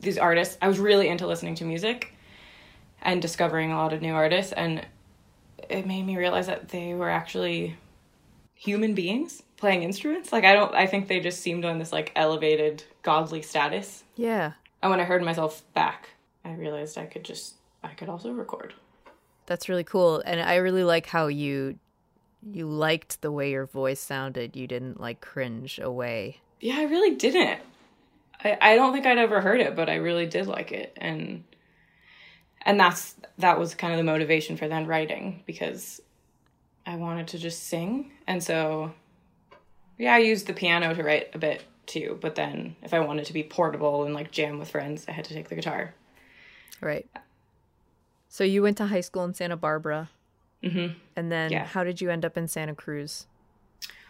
these 0.00 0.18
artists. 0.18 0.56
I 0.62 0.68
was 0.68 0.78
really 0.78 1.08
into 1.08 1.26
listening 1.26 1.56
to 1.56 1.64
music 1.64 2.12
and 3.02 3.20
discovering 3.20 3.72
a 3.72 3.76
lot 3.76 3.92
of 3.92 4.02
new 4.02 4.14
artists 4.14 4.52
and 4.52 4.86
it 5.68 5.86
made 5.86 6.04
me 6.04 6.16
realize 6.16 6.46
that 6.46 6.68
they 6.68 6.94
were 6.94 7.10
actually 7.10 7.76
human 8.54 8.94
beings 8.94 9.42
playing 9.56 9.82
instruments. 9.82 10.32
Like 10.32 10.44
I 10.44 10.54
don't 10.54 10.74
I 10.74 10.86
think 10.86 11.08
they 11.08 11.20
just 11.20 11.40
seemed 11.40 11.64
on 11.64 11.78
this 11.78 11.92
like 11.92 12.12
elevated 12.16 12.84
godly 13.02 13.42
status. 13.42 14.04
Yeah. 14.16 14.52
And 14.82 14.90
when 14.90 15.00
I 15.00 15.04
heard 15.04 15.22
myself 15.22 15.62
back, 15.74 16.10
I 16.44 16.52
realized 16.54 16.98
I 16.98 17.06
could 17.06 17.24
just 17.24 17.54
I 17.82 17.88
could 17.88 18.08
also 18.08 18.32
record. 18.32 18.74
That's 19.46 19.68
really 19.68 19.84
cool. 19.84 20.22
And 20.24 20.40
I 20.40 20.56
really 20.56 20.84
like 20.84 21.06
how 21.06 21.28
you 21.28 21.78
you 22.42 22.66
liked 22.66 23.22
the 23.22 23.32
way 23.32 23.50
your 23.50 23.66
voice 23.66 24.00
sounded. 24.00 24.56
You 24.56 24.66
didn't 24.66 25.00
like 25.00 25.20
cringe 25.20 25.78
away. 25.78 26.40
Yeah, 26.60 26.78
I 26.78 26.84
really 26.84 27.14
didn't. 27.14 27.60
I, 28.42 28.58
I 28.60 28.76
don't 28.76 28.92
think 28.92 29.06
I'd 29.06 29.18
ever 29.18 29.40
heard 29.40 29.60
it, 29.60 29.74
but 29.74 29.88
I 29.88 29.96
really 29.96 30.26
did 30.26 30.46
like 30.46 30.72
it. 30.72 30.96
And 30.96 31.44
and 32.66 32.78
that's 32.78 33.14
that 33.38 33.58
was 33.58 33.74
kind 33.74 33.92
of 33.94 33.96
the 33.96 34.04
motivation 34.04 34.56
for 34.58 34.68
then 34.68 34.86
writing 34.86 35.42
because 35.46 36.00
I 36.84 36.96
wanted 36.96 37.28
to 37.28 37.38
just 37.38 37.64
sing. 37.64 38.10
And 38.26 38.42
so 38.42 38.92
yeah, 39.98 40.14
I 40.14 40.18
used 40.18 40.46
the 40.46 40.52
piano 40.52 40.94
to 40.94 41.02
write 41.02 41.30
a 41.34 41.38
bit 41.38 41.62
too, 41.86 42.18
but 42.20 42.34
then 42.34 42.76
if 42.82 42.92
I 42.92 43.00
wanted 43.00 43.24
to 43.26 43.32
be 43.32 43.42
portable 43.42 44.04
and 44.04 44.14
like 44.14 44.30
jam 44.30 44.58
with 44.58 44.70
friends, 44.70 45.04
I 45.08 45.12
had 45.12 45.24
to 45.26 45.34
take 45.34 45.48
the 45.48 45.54
guitar. 45.54 45.94
Right. 46.80 47.06
So 48.28 48.44
you 48.44 48.62
went 48.62 48.76
to 48.78 48.86
high 48.86 49.00
school 49.00 49.24
in 49.24 49.32
Santa 49.34 49.56
Barbara. 49.56 50.10
Mm-hmm. 50.62 50.98
And 51.14 51.32
then 51.32 51.52
Yeah. 51.52 51.64
how 51.66 51.84
did 51.84 52.00
you 52.00 52.10
end 52.10 52.24
up 52.24 52.36
in 52.36 52.48
Santa 52.48 52.74
Cruz? 52.74 53.26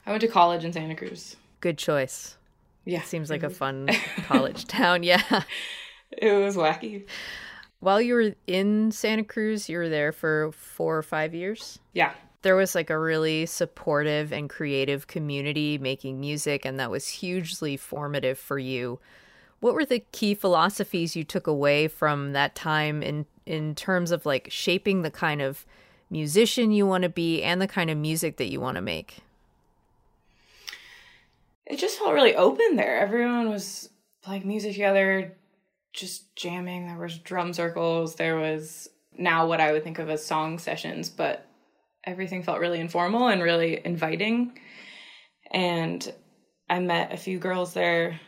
I 0.07 0.11
went 0.11 0.21
to 0.23 0.29
college 0.29 0.65
in 0.65 0.73
Santa 0.73 0.95
Cruz. 0.95 1.37
Good 1.61 1.79
choice. 1.79 2.37
Yeah. 2.85 3.03
Seems 3.03 3.29
like 3.31 3.43
a 3.43 3.51
fun 3.51 3.89
college 4.27 4.67
town. 4.67 5.03
Yeah. 5.03 5.43
It 6.13 6.33
was 6.33 6.57
wacky. 6.57 7.05
While 7.81 8.01
you 8.01 8.15
were 8.15 8.35
in 8.47 8.91
Santa 8.91 9.25
Cruz, 9.25 9.69
you 9.69 9.79
were 9.79 9.89
there 9.89 10.13
for 10.13 10.53
four 10.53 10.97
or 10.97 11.03
five 11.03 11.35
years. 11.35 11.79
Yeah. 11.93 12.13
There 12.43 12.57
was 12.57 12.75
like 12.75 12.91
a 12.91 12.99
really 12.99 13.47
supportive 13.47 14.33
and 14.33 14.49
creative 14.49 15.07
community 15.07 15.79
making 15.79 16.21
music, 16.21 16.65
and 16.65 16.79
that 16.79 16.91
was 16.91 17.09
hugely 17.09 17.77
formative 17.77 18.39
for 18.39 18.59
you. 18.59 18.99
What 19.61 19.75
were 19.75 19.85
the 19.85 20.05
key 20.13 20.35
philosophies 20.35 21.17
you 21.17 21.25
took 21.25 21.47
away 21.47 21.89
from 21.89 22.33
that 22.33 22.55
time 22.55 23.03
in 23.03 23.27
in 23.47 23.75
terms 23.75 24.11
of 24.11 24.27
like 24.27 24.49
shaping 24.51 25.03
the 25.03 25.11
kind 25.11 25.41
of 25.41 25.65
musician 26.11 26.73
you 26.73 26.87
want 26.87 27.03
to 27.03 27.09
be 27.09 27.43
and 27.43 27.61
the 27.61 27.69
kind 27.69 27.91
of 27.91 27.97
music 27.97 28.37
that 28.37 28.51
you 28.51 28.61
want 28.61 28.77
to 28.77 28.83
make? 28.83 29.23
it 31.67 31.79
just 31.79 31.99
felt 31.99 32.15
really 32.15 32.35
open 32.35 32.77
there. 32.77 32.99
Everyone 32.99 33.51
was 33.51 33.91
playing 34.23 34.47
music 34.47 34.73
together, 34.73 35.37
just 35.97 36.37
jamming. 36.37 36.87
There 36.87 36.99
was 36.99 37.19
drum 37.19 37.53
circles. 37.53 38.15
There 38.15 38.37
was 38.37 38.89
now 39.17 39.47
what 39.47 39.61
I 39.61 39.73
would 39.73 39.83
think 39.83 39.99
of 39.99 40.11
as 40.11 40.25
song 40.25 40.59
sessions, 40.59 41.09
but 41.09 41.47
everything 42.05 42.43
felt 42.43 42.61
really 42.61 42.81
informal 42.81 43.29
and 43.29 43.43
really 43.43 43.81
inviting. 43.85 44.59
And 45.51 46.13
I 46.69 46.79
met 46.81 47.13
a 47.13 47.17
few 47.17 47.39
girls 47.39 47.75
there. 47.75 48.21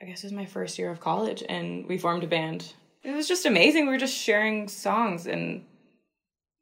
I 0.00 0.04
guess 0.04 0.22
it 0.22 0.26
was 0.26 0.32
my 0.32 0.46
first 0.46 0.78
year 0.78 0.90
of 0.90 1.00
college, 1.00 1.42
and 1.48 1.86
we 1.86 1.96
formed 1.96 2.24
a 2.24 2.26
band. 2.26 2.72
It 3.02 3.12
was 3.12 3.28
just 3.28 3.46
amazing. 3.46 3.86
We 3.86 3.92
were 3.92 3.98
just 3.98 4.16
sharing 4.16 4.68
songs, 4.68 5.26
and 5.26 5.64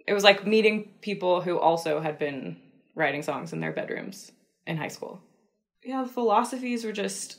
it 0.06 0.12
was 0.12 0.24
like 0.24 0.46
meeting 0.46 0.90
people 1.00 1.40
who 1.40 1.58
also 1.58 2.00
had 2.00 2.18
been 2.18 2.56
writing 2.94 3.22
songs 3.22 3.52
in 3.52 3.60
their 3.60 3.72
bedrooms 3.72 4.30
in 4.66 4.76
high 4.76 4.88
school 4.88 5.22
yeah, 5.84 6.02
the 6.02 6.08
philosophies 6.08 6.84
were 6.84 6.92
just 6.92 7.38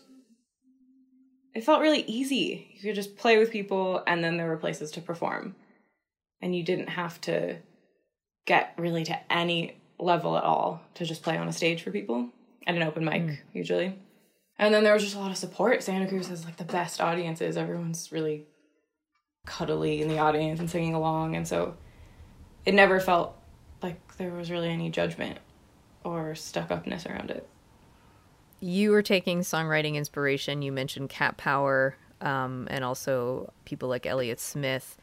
it 1.53 1.63
felt 1.63 1.81
really 1.81 2.03
easy. 2.03 2.67
You 2.75 2.81
could 2.81 2.96
just 2.96 3.17
play 3.17 3.38
with 3.38 3.51
people 3.51 4.03
and 4.08 4.24
then 4.24 4.38
there 4.38 4.48
were 4.48 4.58
places 4.58 4.91
to 4.91 5.01
perform. 5.01 5.55
And 6.41 6.55
you 6.55 6.63
didn't 6.63 6.89
have 6.89 7.20
to 7.22 7.58
get 8.46 8.74
really 8.77 9.03
to 9.05 9.31
any 9.31 9.75
level 10.00 10.38
at 10.38 10.43
all 10.43 10.81
to 10.96 11.05
just 11.05 11.22
play 11.22 11.38
on 11.38 11.48
a 11.48 11.53
stage 11.53 11.84
for 11.84 11.91
people 11.91 12.29
at 12.65 12.75
an 12.75 12.84
open 12.84 13.05
mic 13.05 13.22
hmm. 13.22 13.34
usually. 13.53 13.98
And 14.58 14.74
then 14.74 14.84
there 14.84 14.93
was 14.93 15.03
just 15.03 15.15
a 15.15 15.20
lot 15.20 15.31
of 15.31 15.38
support. 15.38 15.84
Santa 15.84 16.08
Cruz 16.08 16.27
has 16.27 16.46
like 16.46 16.58
the 16.58 16.63
best 16.63 17.01
audiences. 17.01 17.58
Everyone's 17.58 18.12
really 18.12 18.46
cuddly 19.46 20.01
in 20.01 20.08
the 20.08 20.20
audience 20.20 20.60
and 20.60 20.70
singing 20.70 20.93
along 20.93 21.36
and 21.36 21.48
so 21.48 21.75
it 22.63 22.75
never 22.75 23.00
felt 23.00 23.36
like 23.81 24.17
there 24.17 24.31
was 24.31 24.51
really 24.51 24.70
any 24.70 24.91
judgment 24.91 25.39
or 26.03 26.36
stuck 26.36 26.70
upness 26.70 27.05
around 27.05 27.31
it. 27.31 27.48
You 28.62 28.91
were 28.91 29.01
taking 29.01 29.41
songwriting 29.41 29.96
inspiration. 29.96 30.62
You 30.62 30.72
mentioned 30.72 31.10
Cat 31.10 31.36
Power 31.36 31.98
um, 32.22 32.68
and 32.70 32.84
also 32.84 33.51
people 33.65 33.89
like 33.89 34.06
Elliott 34.06 34.39
Smith. 34.39 34.98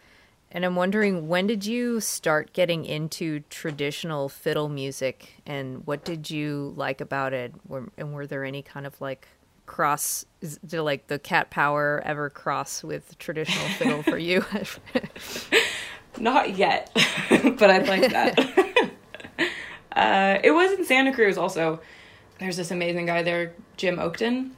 And 0.50 0.65
I'm 0.65 0.77
wondering, 0.77 1.29
when 1.29 1.47
did 1.47 1.67
you 1.67 2.00
start 2.00 2.55
getting 2.55 2.87
into 2.87 3.41
traditional 3.50 4.31
fiddle 4.31 4.69
music 4.69 5.43
and 5.45 5.87
what 5.87 6.05
did 6.05 6.31
you 6.31 6.73
like 6.77 7.00
about 7.03 7.35
it? 7.35 7.53
Were, 7.67 7.91
and 7.99 8.15
were 8.15 8.27
there 8.27 8.45
any 8.45 8.62
kind 8.62 8.87
of 8.87 8.99
like 9.00 9.29
cross, 9.67 10.25
is, 10.41 10.59
did 10.67 10.81
like 10.81 11.09
the 11.09 11.19
Cat 11.19 11.50
Power 11.50 12.00
ever 12.05 12.31
cross 12.31 12.83
with 12.83 13.19
traditional 13.19 13.69
fiddle 13.71 14.03
for 14.03 14.17
you? 14.17 14.45
Not 16.19 16.57
yet, 16.57 16.91
but 17.31 17.71
I'd 17.71 17.87
like 17.88 18.11
that. 18.11 18.38
uh, 19.93 20.38
it 20.43 20.53
was 20.53 20.79
in 20.79 20.85
Santa 20.87 21.12
Cruz 21.12 21.37
also. 21.37 21.81
There's 22.38 22.57
this 22.57 22.71
amazing 22.71 23.07
guy 23.07 23.23
there, 23.23 23.54
Jim 23.76 23.97
Oakton. 23.97 24.50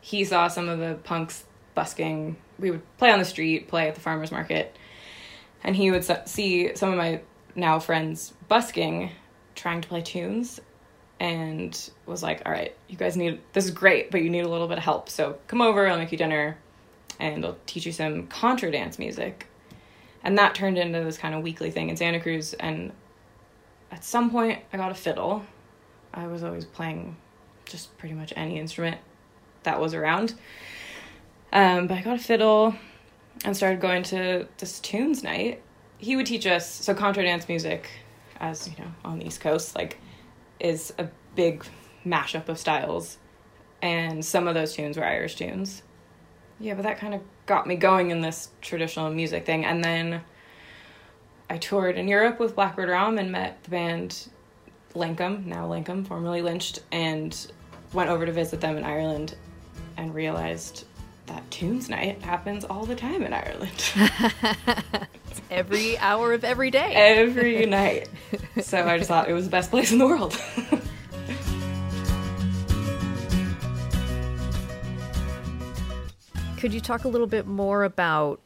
He 0.00 0.24
saw 0.24 0.48
some 0.48 0.68
of 0.68 0.78
the 0.78 0.98
punks 1.04 1.44
busking. 1.74 2.36
We 2.58 2.70
would 2.70 2.96
play 2.98 3.10
on 3.10 3.18
the 3.18 3.24
street, 3.24 3.68
play 3.68 3.88
at 3.88 3.94
the 3.94 4.00
farmer's 4.00 4.30
market, 4.30 4.76
and 5.64 5.74
he 5.74 5.90
would 5.90 6.04
see 6.28 6.74
some 6.74 6.90
of 6.90 6.96
my 6.96 7.20
now 7.54 7.78
friends 7.78 8.34
busking, 8.48 9.10
trying 9.54 9.80
to 9.80 9.88
play 9.88 10.02
tunes, 10.02 10.60
and 11.20 11.90
was 12.06 12.22
like, 12.22 12.42
All 12.44 12.52
right, 12.52 12.74
you 12.88 12.96
guys 12.96 13.16
need 13.16 13.40
this 13.52 13.64
is 13.64 13.70
great, 13.70 14.10
but 14.10 14.22
you 14.22 14.30
need 14.30 14.44
a 14.44 14.48
little 14.48 14.68
bit 14.68 14.78
of 14.78 14.84
help. 14.84 15.08
So 15.08 15.38
come 15.46 15.62
over, 15.62 15.86
I'll 15.88 15.98
make 15.98 16.12
you 16.12 16.18
dinner, 16.18 16.58
and 17.18 17.44
I'll 17.44 17.58
teach 17.66 17.86
you 17.86 17.92
some 17.92 18.26
contra 18.26 18.70
dance 18.70 18.98
music 18.98 19.46
and 20.24 20.38
that 20.38 20.54
turned 20.54 20.78
into 20.78 21.02
this 21.02 21.18
kind 21.18 21.34
of 21.34 21.42
weekly 21.42 21.70
thing 21.70 21.88
in 21.88 21.96
Santa 21.96 22.20
Cruz. 22.20 22.54
And 22.54 22.92
at 23.90 24.04
some 24.04 24.30
point, 24.30 24.60
I 24.72 24.76
got 24.76 24.90
a 24.90 24.94
fiddle. 24.94 25.44
I 26.14 26.26
was 26.26 26.42
always 26.42 26.64
playing 26.64 27.16
just 27.64 27.96
pretty 27.98 28.14
much 28.14 28.32
any 28.36 28.58
instrument 28.58 28.98
that 29.62 29.80
was 29.80 29.94
around. 29.94 30.34
Um, 31.52 31.86
but 31.86 31.98
I 31.98 32.02
got 32.02 32.16
a 32.16 32.22
fiddle 32.22 32.74
and 33.44 33.56
started 33.56 33.80
going 33.80 34.02
to 34.04 34.46
this 34.58 34.80
tunes 34.80 35.22
night. 35.22 35.62
He 35.98 36.16
would 36.16 36.26
teach 36.26 36.46
us 36.46 36.68
so 36.68 36.94
contra 36.94 37.22
dance 37.22 37.48
music, 37.48 37.88
as 38.40 38.68
you 38.68 38.74
know, 38.78 38.90
on 39.04 39.18
the 39.18 39.26
East 39.26 39.40
Coast, 39.40 39.74
like 39.76 39.98
is 40.60 40.92
a 40.98 41.08
big 41.34 41.64
mashup 42.04 42.48
of 42.48 42.58
styles, 42.58 43.18
and 43.80 44.24
some 44.24 44.48
of 44.48 44.54
those 44.54 44.74
tunes 44.74 44.96
were 44.96 45.04
Irish 45.04 45.36
tunes. 45.36 45.82
Yeah, 46.60 46.74
but 46.74 46.82
that 46.82 46.98
kind 46.98 47.14
of 47.14 47.20
got 47.46 47.66
me 47.66 47.76
going 47.76 48.10
in 48.10 48.20
this 48.20 48.50
traditional 48.60 49.10
music 49.10 49.44
thing. 49.44 49.64
And 49.64 49.82
then 49.82 50.22
I 51.50 51.58
toured 51.58 51.98
in 51.98 52.06
Europe 52.06 52.38
with 52.38 52.54
Blackbird 52.54 52.88
Raum 52.88 53.18
and 53.18 53.32
met 53.32 53.62
the 53.64 53.70
band 53.70 54.28
Lankum, 54.94 55.44
now 55.46 55.66
Lankum, 55.68 56.06
formerly 56.06 56.42
Lynched, 56.42 56.80
and 56.92 57.52
went 57.92 58.10
over 58.10 58.26
to 58.26 58.32
visit 58.32 58.60
them 58.60 58.76
in 58.76 58.84
Ireland 58.84 59.36
and 59.96 60.14
realized 60.14 60.84
that 61.26 61.48
tunes 61.50 61.88
night 61.88 62.20
happens 62.22 62.64
all 62.64 62.84
the 62.84 62.96
time 62.96 63.22
in 63.22 63.32
Ireland. 63.32 63.92
every 65.50 65.98
hour 65.98 66.32
of 66.32 66.44
every 66.44 66.70
day. 66.70 66.92
Every 66.94 67.66
night. 67.80 68.08
So 68.60 68.86
I 68.86 68.98
just 68.98 69.08
thought 69.08 69.28
it 69.28 69.32
was 69.32 69.44
the 69.46 69.50
best 69.50 69.70
place 69.70 69.92
in 69.92 69.98
the 69.98 70.06
world. 70.06 70.40
Could 76.58 76.72
you 76.72 76.80
talk 76.80 77.04
a 77.04 77.08
little 77.08 77.26
bit 77.26 77.46
more 77.46 77.82
about, 77.82 78.40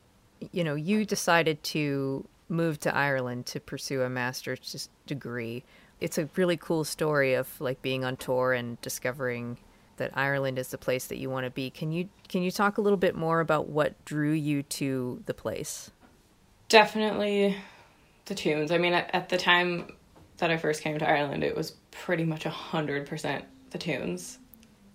you 0.53 0.65
know, 0.65 0.75
you 0.75 1.05
decided 1.05 1.63
to 1.65 2.27
move 2.49 2.79
to 2.81 2.95
Ireland 2.95 3.47
to 3.47 3.61
pursue 3.61 4.03
a 4.03 4.09
master's 4.09 4.89
degree. 5.07 5.65
It's 6.01 6.19
a 6.19 6.29
really 6.37 6.57
cool 6.57 6.85
story 6.85 7.35
of 7.35 7.49
like 7.61 7.81
being 7.83 8.05
on 8.05 8.17
tour 8.17 8.53
and 8.53 8.81
discovering 8.83 9.59
that 9.97 10.11
Ireland 10.15 10.59
is 10.59 10.69
the 10.69 10.79
place 10.79 11.07
that 11.07 11.17
you 11.17 11.31
want 11.31 11.45
to 11.45 11.51
be. 11.51 11.71
Can 11.71 11.91
you 11.91 12.09
can 12.29 12.43
you 12.43 12.51
talk 12.51 12.77
a 12.79 12.83
little 12.83 12.99
bit 12.99 13.15
more 13.15 13.41
about 13.41 13.69
what 13.69 14.03
drew 14.05 14.33
you 14.33 14.63
to 14.65 15.23
the 15.27 15.33
place? 15.35 15.91
Definitely 16.69 17.57
the 18.27 18.35
tunes. 18.35 18.71
I 18.73 18.79
mean, 18.79 18.93
at, 18.93 19.11
at 19.15 19.29
the 19.29 19.39
time 19.39 19.93
that 20.39 20.51
I 20.51 20.57
first 20.57 20.83
came 20.83 20.99
to 20.99 21.09
Ireland, 21.09 21.45
it 21.45 21.57
was 21.57 21.73
pretty 21.93 22.25
much 22.25 22.45
100% 22.45 23.43
the 23.71 23.79
tunes. 23.79 24.39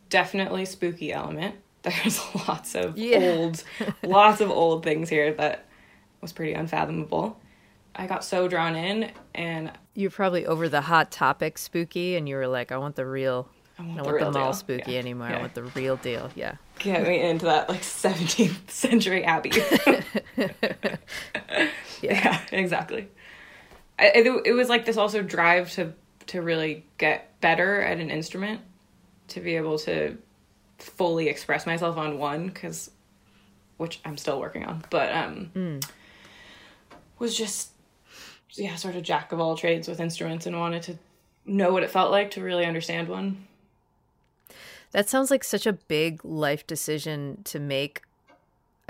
Definitely 0.09 0.65
spooky 0.65 1.13
element. 1.13 1.55
There's 1.81 2.21
lots 2.47 2.75
of 2.75 2.97
Yeah. 2.97 3.17
old, 3.19 3.63
lots 4.03 4.41
of 4.41 4.51
old 4.51 4.83
things 4.83 5.09
here 5.09 5.33
that 5.33 5.65
was 6.19 6.31
pretty 6.31 6.53
unfathomable. 6.53 7.39
I 7.95 8.05
got 8.05 8.23
so 8.23 8.47
drawn 8.47 8.75
in 8.75 9.11
and 9.33 9.71
You're 9.93 10.11
probably 10.11 10.45
over 10.45 10.69
the 10.69 10.81
hot 10.81 11.11
topic 11.11 11.57
spooky 11.57 12.15
and 12.15 12.27
you 12.29 12.35
were 12.35 12.47
like, 12.47 12.71
I 12.71 12.77
want 12.77 12.95
the 12.95 13.05
real 13.05 13.49
I 13.77 13.83
I 13.83 13.85
want 13.85 13.97
the 13.97 14.03
want 14.03 14.15
real 14.15 14.31
the 14.31 14.39
mall 14.39 14.47
deal. 14.51 14.53
spooky 14.53 14.91
Yeah. 14.93 14.99
anymore. 14.99 15.27
I 15.27 15.39
want 15.39 15.53
the 15.53 15.63
real 15.63 15.95
deal. 15.97 16.29
Yeah. 16.35 16.55
Get 16.79 17.07
me 17.07 17.19
into 17.21 17.45
that 17.45 17.67
like 17.69 17.81
17th 17.83 18.69
century 18.69 19.23
abbey. 19.23 19.51
yeah. 22.01 22.41
exactly. 22.51 23.07
I, 23.99 24.07
it, 24.15 24.27
it 24.45 24.53
was 24.53 24.69
like 24.69 24.85
this 24.85 24.97
also 24.97 25.21
drive 25.21 25.71
to 25.73 25.93
to 26.27 26.41
really 26.41 26.85
get 26.97 27.39
better 27.41 27.81
at 27.81 27.99
an 27.99 28.09
instrument, 28.09 28.61
to 29.29 29.39
be 29.41 29.55
able 29.57 29.77
to 29.79 30.17
fully 30.77 31.27
express 31.27 31.65
myself 31.65 31.97
on 31.97 32.17
one, 32.17 32.47
because 32.47 32.91
which 33.77 33.99
I'm 34.05 34.17
still 34.17 34.39
working 34.39 34.63
on, 34.65 34.83
but 34.89 35.11
um, 35.13 35.79
was 37.19 37.35
just 37.35 37.70
yeah, 38.53 38.75
sort 38.75 38.95
of 38.95 39.03
jack 39.03 39.31
of 39.31 39.39
all 39.39 39.55
trades 39.55 39.87
with 39.87 39.99
instruments 39.99 40.45
and 40.45 40.59
wanted 40.59 40.83
to 40.83 40.97
know 41.45 41.71
what 41.71 41.83
it 41.83 41.89
felt 41.89 42.11
like 42.11 42.31
to 42.31 42.41
really 42.41 42.65
understand 42.65 43.07
one. 43.07 43.47
That 44.91 45.09
sounds 45.09 45.31
like 45.31 45.43
such 45.43 45.65
a 45.65 45.73
big 45.73 46.23
life 46.25 46.67
decision 46.67 47.41
to 47.45 47.59
make. 47.59 48.01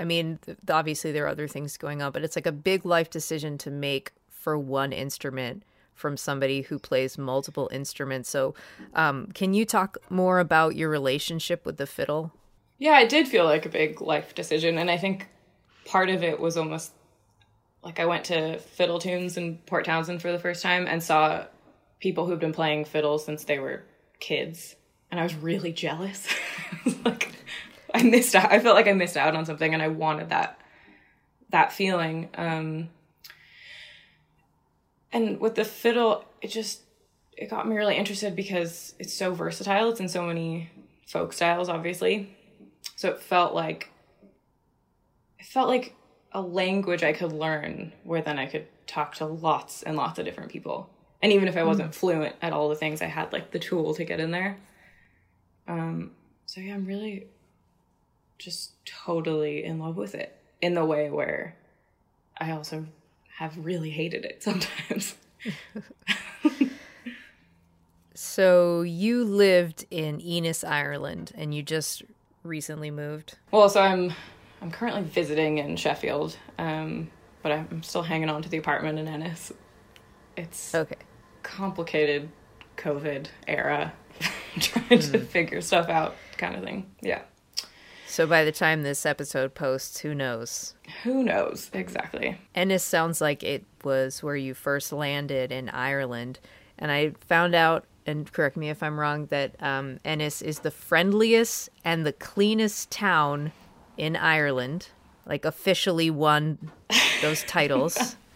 I 0.00 0.04
mean, 0.04 0.38
th- 0.44 0.58
obviously 0.68 1.12
there 1.12 1.24
are 1.24 1.28
other 1.28 1.46
things 1.46 1.76
going 1.76 2.02
on, 2.02 2.10
but 2.12 2.24
it's 2.24 2.36
like 2.36 2.46
a 2.46 2.52
big 2.52 2.84
life 2.84 3.08
decision 3.08 3.56
to 3.58 3.70
make 3.70 4.12
for 4.28 4.58
one 4.58 4.92
instrument 4.92 5.62
from 5.94 6.16
somebody 6.16 6.62
who 6.62 6.78
plays 6.78 7.16
multiple 7.16 7.68
instruments. 7.72 8.28
So, 8.28 8.54
um, 8.94 9.28
can 9.34 9.54
you 9.54 9.64
talk 9.64 9.98
more 10.10 10.40
about 10.40 10.74
your 10.74 10.88
relationship 10.88 11.64
with 11.64 11.76
the 11.76 11.86
fiddle? 11.86 12.32
Yeah, 12.78 12.98
it 13.00 13.08
did 13.08 13.28
feel 13.28 13.44
like 13.44 13.64
a 13.64 13.68
big 13.68 14.00
life 14.00 14.34
decision, 14.34 14.78
and 14.78 14.90
I 14.90 14.96
think 14.96 15.28
part 15.84 16.08
of 16.08 16.24
it 16.24 16.40
was 16.40 16.56
almost 16.56 16.92
like 17.82 17.98
I 17.98 18.06
went 18.06 18.26
to 18.26 18.58
Fiddle 18.58 18.98
Tunes 18.98 19.36
in 19.36 19.58
Port 19.58 19.84
Townsend 19.84 20.22
for 20.22 20.30
the 20.30 20.38
first 20.38 20.62
time 20.62 20.86
and 20.86 21.02
saw 21.02 21.46
people 22.00 22.26
who've 22.26 22.38
been 22.38 22.52
playing 22.52 22.84
fiddle 22.84 23.18
since 23.18 23.44
they 23.44 23.58
were 23.58 23.84
kids, 24.20 24.76
and 25.10 25.18
I 25.18 25.22
was 25.22 25.34
really 25.34 25.72
jealous. 25.72 26.26
like 27.04 27.30
I 27.92 28.02
missed 28.02 28.34
out. 28.34 28.52
I 28.52 28.60
felt 28.60 28.76
like 28.76 28.86
I 28.86 28.92
missed 28.92 29.16
out 29.16 29.34
on 29.34 29.44
something, 29.46 29.74
and 29.74 29.82
I 29.82 29.88
wanted 29.88 30.30
that 30.30 30.58
that 31.50 31.72
feeling. 31.72 32.28
Um, 32.34 32.88
and 35.12 35.40
with 35.40 35.56
the 35.56 35.64
fiddle, 35.64 36.24
it 36.40 36.48
just 36.48 36.82
it 37.36 37.50
got 37.50 37.68
me 37.68 37.76
really 37.76 37.96
interested 37.96 38.36
because 38.36 38.94
it's 38.98 39.12
so 39.12 39.34
versatile. 39.34 39.90
It's 39.90 40.00
in 40.00 40.08
so 40.08 40.22
many 40.22 40.70
folk 41.06 41.32
styles, 41.32 41.68
obviously. 41.68 42.36
So 42.96 43.10
it 43.10 43.20
felt 43.20 43.54
like 43.54 43.90
it 45.38 45.46
felt 45.46 45.68
like 45.68 45.94
a 46.32 46.40
language 46.40 47.02
I 47.02 47.12
could 47.12 47.32
learn 47.32 47.92
where 48.04 48.22
then 48.22 48.38
I 48.38 48.46
could 48.46 48.66
talk 48.86 49.14
to 49.16 49.26
lots 49.26 49.82
and 49.82 49.96
lots 49.96 50.18
of 50.18 50.24
different 50.24 50.50
people. 50.50 50.90
And 51.22 51.32
even 51.32 51.46
if 51.46 51.56
I 51.56 51.62
wasn't 51.62 51.94
fluent 51.94 52.34
at 52.42 52.52
all 52.52 52.68
the 52.68 52.74
things, 52.74 53.00
I 53.00 53.06
had 53.06 53.32
like 53.32 53.50
the 53.50 53.58
tool 53.58 53.94
to 53.94 54.04
get 54.04 54.20
in 54.20 54.30
there. 54.30 54.56
Um 55.68 56.12
so 56.46 56.60
yeah, 56.60 56.74
I'm 56.74 56.86
really 56.86 57.26
just 58.38 58.72
totally 58.84 59.64
in 59.64 59.78
love 59.78 59.96
with 59.96 60.14
it 60.14 60.36
in 60.60 60.74
the 60.74 60.84
way 60.84 61.10
where 61.10 61.56
I 62.38 62.50
also 62.50 62.86
have 63.36 63.56
really 63.64 63.90
hated 63.90 64.24
it 64.24 64.42
sometimes. 64.42 65.14
So, 68.14 68.82
you 68.82 69.24
lived 69.24 69.84
in 69.90 70.20
Ennis, 70.20 70.62
Ireland, 70.62 71.32
and 71.34 71.52
you 71.52 71.62
just 71.62 72.02
recently 72.44 72.90
moved. 72.90 73.36
Well, 73.50 73.68
so 73.68 73.82
I'm 73.82 74.12
I'm 74.62 74.70
currently 74.70 75.02
visiting 75.02 75.58
in 75.58 75.76
Sheffield, 75.76 76.36
um, 76.58 77.10
but 77.42 77.50
I'm 77.52 77.82
still 77.82 78.02
hanging 78.02 78.30
on 78.30 78.42
to 78.42 78.48
the 78.48 78.56
apartment 78.58 78.98
in 78.98 79.08
Ennis. 79.08 79.52
It's 80.36 80.74
Okay. 80.74 80.94
complicated 81.42 82.28
COVID 82.76 83.26
era, 83.48 83.92
trying 84.60 85.00
to 85.00 85.18
figure 85.18 85.60
stuff 85.60 85.88
out, 85.88 86.14
kind 86.38 86.54
of 86.54 86.62
thing. 86.62 86.90
Yeah, 87.00 87.22
So, 88.06 88.26
by 88.26 88.44
the 88.44 88.52
time 88.52 88.82
this 88.82 89.04
episode 89.04 89.54
posts, 89.54 89.98
who 90.00 90.14
knows? 90.14 90.74
who 91.02 91.22
knows 91.24 91.68
exactly? 91.72 92.38
Ennis 92.54 92.84
sounds 92.84 93.20
like 93.20 93.42
it 93.42 93.64
was 93.82 94.22
where 94.22 94.36
you 94.36 94.54
first 94.54 94.92
landed 94.92 95.50
in 95.50 95.68
Ireland. 95.70 96.38
And 96.78 96.90
I 96.92 97.10
found 97.26 97.54
out, 97.54 97.84
and 98.06 98.30
correct 98.32 98.56
me 98.56 98.70
if 98.70 98.82
I'm 98.82 98.98
wrong, 98.98 99.26
that 99.26 99.54
um, 99.60 99.98
Ennis 100.04 100.40
is 100.40 100.60
the 100.60 100.70
friendliest 100.70 101.68
and 101.84 102.06
the 102.06 102.12
cleanest 102.12 102.90
town 102.90 103.52
in 103.96 104.16
Ireland. 104.16 104.88
Like, 105.24 105.44
officially 105.44 106.10
won 106.10 106.70
those 107.20 107.42
titles. 107.44 108.16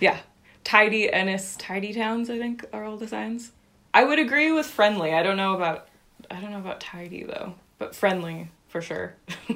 Yeah, 0.00 0.18
tidy 0.64 1.12
Ennis, 1.12 1.56
tidy 1.56 1.92
towns. 1.92 2.30
I 2.30 2.38
think 2.38 2.64
are 2.72 2.84
all 2.84 2.96
the 2.96 3.06
signs. 3.06 3.52
I 3.92 4.04
would 4.04 4.18
agree 4.18 4.50
with 4.50 4.66
friendly. 4.66 5.12
I 5.12 5.22
don't 5.22 5.36
know 5.36 5.54
about 5.54 5.88
I 6.30 6.40
don't 6.40 6.50
know 6.50 6.58
about 6.58 6.80
tidy 6.80 7.22
though, 7.22 7.54
but 7.78 7.94
friendly 7.94 8.50
for 8.68 8.80
sure. 8.80 9.14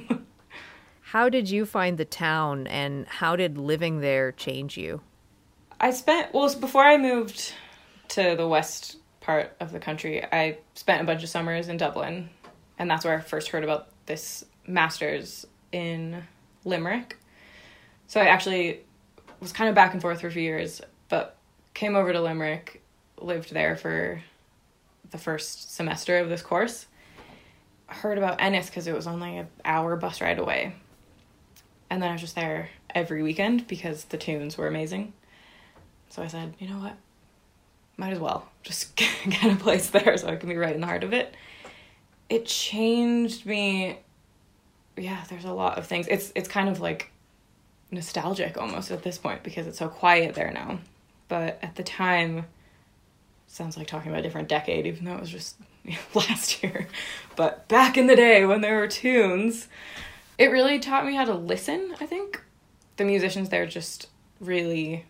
How 1.01 1.29
did 1.29 1.49
you 1.49 1.65
find 1.65 1.97
the 1.97 2.05
town, 2.05 2.67
and 2.67 3.07
how 3.07 3.37
did 3.37 3.57
living 3.57 4.01
there 4.01 4.33
change 4.33 4.77
you? 4.77 5.01
I 5.81 5.93
spent 5.93 6.35
well 6.35 6.53
before 6.57 6.83
I 6.83 6.97
moved 6.97 7.53
to 8.09 8.35
the 8.37 8.49
west 8.49 8.97
part 9.21 9.55
of 9.61 9.71
the 9.71 9.79
country. 9.79 10.25
I 10.25 10.59
spent 10.75 11.03
a 11.03 11.05
bunch 11.05 11.23
of 11.23 11.29
summers 11.29 11.69
in 11.69 11.77
Dublin, 11.77 12.31
and 12.81 12.91
that's 12.91 13.05
where 13.05 13.17
I 13.17 13.21
first 13.21 13.51
heard 13.51 13.63
about 13.63 13.91
this 14.07 14.45
masters 14.67 15.47
in 15.73 16.23
Limerick. 16.65 17.19
So 18.07 18.21
I 18.21 18.27
actually 18.27 18.81
was 19.41 19.53
kind 19.53 19.69
of 19.69 19.75
back 19.75 19.93
and 19.93 20.03
forth 20.03 20.21
for 20.21 20.29
a 20.29 20.31
few 20.31 20.43
years, 20.43 20.81
but 21.09 21.37
came 21.75 21.97
over 21.97 22.13
to 22.13 22.21
Limerick, 22.21 22.83
lived 23.19 23.53
there 23.53 23.77
for 23.77 24.23
the 25.11 25.19
first 25.19 25.75
semester 25.75 26.19
of 26.19 26.29
this 26.29 26.43
course. 26.43 26.87
Heard 27.87 28.19
about 28.19 28.41
Ennis 28.41 28.67
because 28.67 28.87
it 28.87 28.95
was 28.95 29.07
only 29.07 29.39
an 29.39 29.49
hour 29.65 29.97
bus 29.97 30.21
ride 30.21 30.39
away. 30.39 30.75
And 31.91 32.03
then 32.03 32.09
I 32.09 32.13
was 32.13 32.21
just 32.21 32.35
there 32.35 32.71
every 32.95 33.23
weekend 33.23 33.67
because 33.67 34.05
the 34.05 34.17
tunes 34.17 34.57
were 34.57 34.67
amazing. 34.67 35.13
So 36.09 36.23
I 36.23 36.29
said, 36.29 36.55
you 36.59 36.69
know 36.69 36.79
what? 36.79 36.97
Might 37.97 38.13
as 38.13 38.19
well 38.19 38.49
just 38.63 38.97
get 38.97 39.45
a 39.45 39.57
place 39.57 39.91
there 39.91 40.17
so 40.17 40.29
I 40.29 40.37
can 40.37 40.49
be 40.49 40.57
right 40.57 40.75
in 40.75 40.81
the 40.81 40.87
heart 40.87 41.05
of 41.05 41.13
it. 41.13 41.35
It 42.29 42.47
changed 42.47 43.47
me. 43.47 43.99
Yeah, 44.97 45.25
there's 45.29 45.45
a 45.45 45.53
lot 45.53 45.79
of 45.79 45.87
things. 45.87 46.07
It's 46.09 46.33
it's 46.35 46.49
kind 46.49 46.69
of 46.69 46.81
like 46.81 47.11
nostalgic 47.91 48.59
almost 48.59 48.91
at 48.91 49.03
this 49.03 49.19
point 49.19 49.43
because 49.43 49.67
it's 49.67 49.79
so 49.79 49.89
quiet 49.89 50.35
there 50.35 50.53
now. 50.53 50.79
But 51.29 51.59
at 51.63 51.77
the 51.77 51.83
time, 51.83 52.47
sounds 53.47 53.77
like 53.77 53.87
talking 53.87 54.11
about 54.11 54.21
a 54.21 54.23
different 54.23 54.49
decade, 54.49 54.87
even 54.87 55.05
though 55.05 55.15
it 55.15 55.21
was 55.21 55.31
just 55.31 55.57
last 56.15 56.63
year. 56.63 56.89
But 57.37 57.69
back 57.69 57.97
in 57.97 58.07
the 58.07 58.17
day 58.17 58.45
when 58.45 58.61
there 58.61 58.79
were 58.79 58.89
tunes, 58.89 59.69
it 60.39 60.47
really 60.47 60.79
taught 60.79 61.07
me 61.07 61.15
how 61.15 61.25
to 61.25 61.35
listen, 61.35 61.95
I 62.01 62.07
think. 62.07 62.43
The 62.97 63.05
musicians 63.05 63.49
there 63.49 63.67
just 63.67 64.09
really 64.41 65.05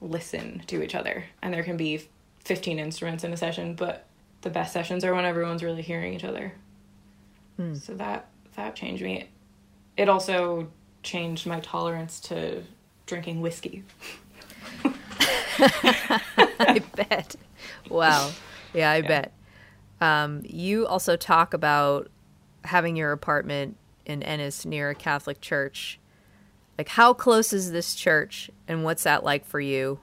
listen 0.00 0.62
to 0.66 0.82
each 0.82 0.94
other. 0.94 1.24
And 1.42 1.52
there 1.52 1.62
can 1.62 1.76
be 1.76 2.06
15 2.44 2.78
instruments 2.78 3.24
in 3.24 3.32
a 3.32 3.36
session, 3.36 3.74
but 3.74 4.06
the 4.44 4.50
best 4.50 4.72
sessions 4.72 5.04
are 5.04 5.14
when 5.14 5.24
everyone's 5.24 5.64
really 5.64 5.82
hearing 5.82 6.14
each 6.14 6.22
other. 6.22 6.52
So 7.74 7.94
that 7.94 8.28
that 8.56 8.74
changed 8.74 9.02
me. 9.02 9.28
It 9.96 10.08
also 10.08 10.68
changed 11.02 11.46
my 11.46 11.60
tolerance 11.60 12.20
to 12.20 12.62
drinking 13.06 13.40
whiskey. 13.40 13.84
I 15.58 16.82
bet. 16.96 17.36
Wow. 17.88 18.32
Yeah, 18.72 18.90
I 18.90 19.02
bet. 19.02 19.32
Um, 20.00 20.42
you 20.44 20.86
also 20.86 21.16
talk 21.16 21.54
about 21.54 22.10
having 22.64 22.96
your 22.96 23.12
apartment 23.12 23.76
in 24.04 24.22
Ennis 24.24 24.66
near 24.66 24.90
a 24.90 24.94
Catholic 24.94 25.40
church. 25.40 26.00
Like, 26.76 26.88
how 26.88 27.14
close 27.14 27.52
is 27.52 27.70
this 27.70 27.94
church, 27.94 28.50
and 28.66 28.82
what's 28.82 29.04
that 29.04 29.22
like 29.22 29.46
for 29.46 29.60
you? 29.60 30.00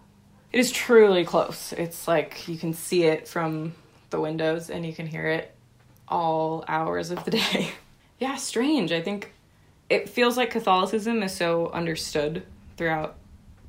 It 0.54 0.60
is 0.60 0.72
truly 0.72 1.26
close. 1.26 1.74
It's 1.74 2.08
like 2.08 2.48
you 2.48 2.58
can 2.58 2.74
see 2.74 3.04
it 3.04 3.28
from 3.28 3.74
the 4.12 4.20
windows 4.22 4.70
and 4.70 4.86
you 4.86 4.94
can 4.94 5.08
hear 5.08 5.28
it 5.28 5.54
all 6.08 6.64
hours 6.68 7.12
of 7.12 7.24
the 7.26 7.32
day. 7.40 7.72
yeah, 8.20 8.36
strange. 8.36 8.92
I 8.92 9.02
think 9.02 9.34
it 9.90 10.08
feels 10.08 10.38
like 10.38 10.52
Catholicism 10.52 11.24
is 11.24 11.34
so 11.34 11.70
understood 11.70 12.44
throughout 12.78 13.16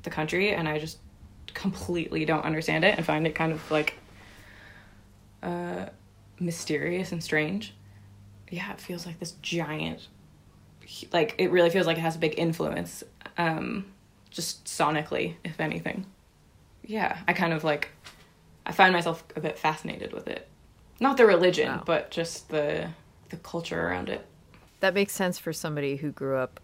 the 0.03 0.09
country 0.09 0.51
and 0.53 0.67
I 0.67 0.79
just 0.79 0.99
completely 1.53 2.25
don't 2.25 2.43
understand 2.45 2.83
it 2.83 2.97
and 2.97 3.05
find 3.05 3.27
it 3.27 3.35
kind 3.35 3.51
of 3.51 3.71
like 3.71 3.95
uh 5.41 5.87
mysterious 6.39 7.11
and 7.11 7.23
strange. 7.23 7.73
Yeah, 8.49 8.71
it 8.71 8.79
feels 8.79 9.05
like 9.05 9.19
this 9.19 9.31
giant 9.41 10.07
like 11.11 11.35
it 11.37 11.49
really 11.49 11.69
feels 11.69 11.87
like 11.87 11.97
it 11.97 12.01
has 12.01 12.17
a 12.17 12.19
big 12.19 12.37
influence 12.37 13.03
um 13.37 13.85
just 14.29 14.65
sonically 14.65 15.35
if 15.45 15.59
anything 15.61 16.05
yeah, 16.85 17.19
I 17.27 17.33
kind 17.33 17.53
of 17.53 17.63
like 17.63 17.89
I 18.65 18.71
find 18.71 18.93
myself 18.93 19.23
a 19.35 19.41
bit 19.41 19.57
fascinated 19.57 20.13
with 20.13 20.27
it. 20.27 20.47
Not 20.99 21.17
the 21.17 21.25
religion, 21.25 21.67
Wow. 21.69 21.83
but 21.85 22.11
just 22.11 22.49
the 22.49 22.89
the 23.29 23.37
culture 23.37 23.81
around 23.87 24.09
it. 24.09 24.25
That 24.79 24.93
makes 24.93 25.13
sense 25.13 25.39
for 25.39 25.51
somebody 25.53 25.95
who 25.95 26.11
grew 26.11 26.37
up 26.37 26.59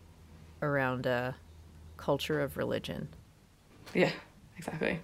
around 0.62 1.06
a 1.06 1.36
culture 1.98 2.40
of 2.42 2.58
religion. 2.58 3.10
Yeah, 3.94 4.12
exactly. 4.58 5.00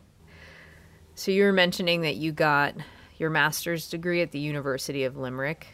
So 1.15 1.31
you 1.31 1.43
were 1.43 1.53
mentioning 1.53 2.01
that 2.01 2.15
you 2.17 2.31
got 2.31 2.75
your 3.17 3.29
master's 3.29 3.89
degree 3.89 4.21
at 4.21 4.31
the 4.31 4.39
University 4.39 5.05
of 5.05 5.17
Limerick, 5.17 5.65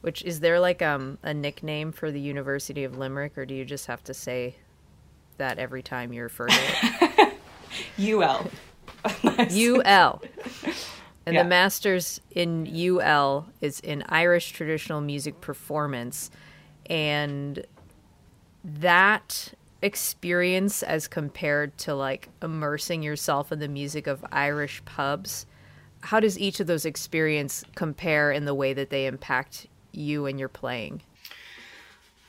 which 0.00 0.22
is 0.22 0.40
there 0.40 0.58
like 0.58 0.82
um, 0.82 1.18
a 1.22 1.32
nickname 1.34 1.92
for 1.92 2.10
the 2.10 2.20
University 2.20 2.84
of 2.84 2.96
Limerick, 2.98 3.36
or 3.38 3.44
do 3.46 3.54
you 3.54 3.64
just 3.64 3.86
have 3.86 4.02
to 4.04 4.14
say 4.14 4.56
that 5.36 5.58
every 5.58 5.82
time 5.82 6.12
you 6.12 6.22
refer 6.22 6.46
to 6.48 6.54
it? 6.56 7.34
UL. 7.98 8.50
UL. 9.50 10.22
And 11.26 11.34
Yeah. 11.34 11.42
the 11.42 11.48
master's 11.48 12.20
in 12.30 12.66
UL 12.66 13.46
is 13.60 13.80
in 13.80 14.02
Irish 14.08 14.52
traditional 14.52 15.00
music 15.00 15.40
performance. 15.40 16.30
And 16.86 17.66
that 18.64 19.52
experience, 19.82 20.82
as 20.82 21.06
compared 21.06 21.76
to 21.78 21.94
like 21.94 22.28
immersing 22.42 23.02
yourself 23.02 23.52
in 23.52 23.58
the 23.58 23.68
music 23.68 24.06
of 24.06 24.24
Irish 24.32 24.82
pubs, 24.84 25.46
how 26.00 26.18
does 26.20 26.38
each 26.38 26.60
of 26.60 26.66
those 26.66 26.84
experience 26.84 27.64
compare 27.74 28.32
in 28.32 28.44
the 28.44 28.54
way 28.54 28.72
that 28.72 28.90
they 28.90 29.06
impact 29.06 29.66
you 29.92 30.26
and 30.26 30.38
your 30.38 30.48
playing? 30.48 31.02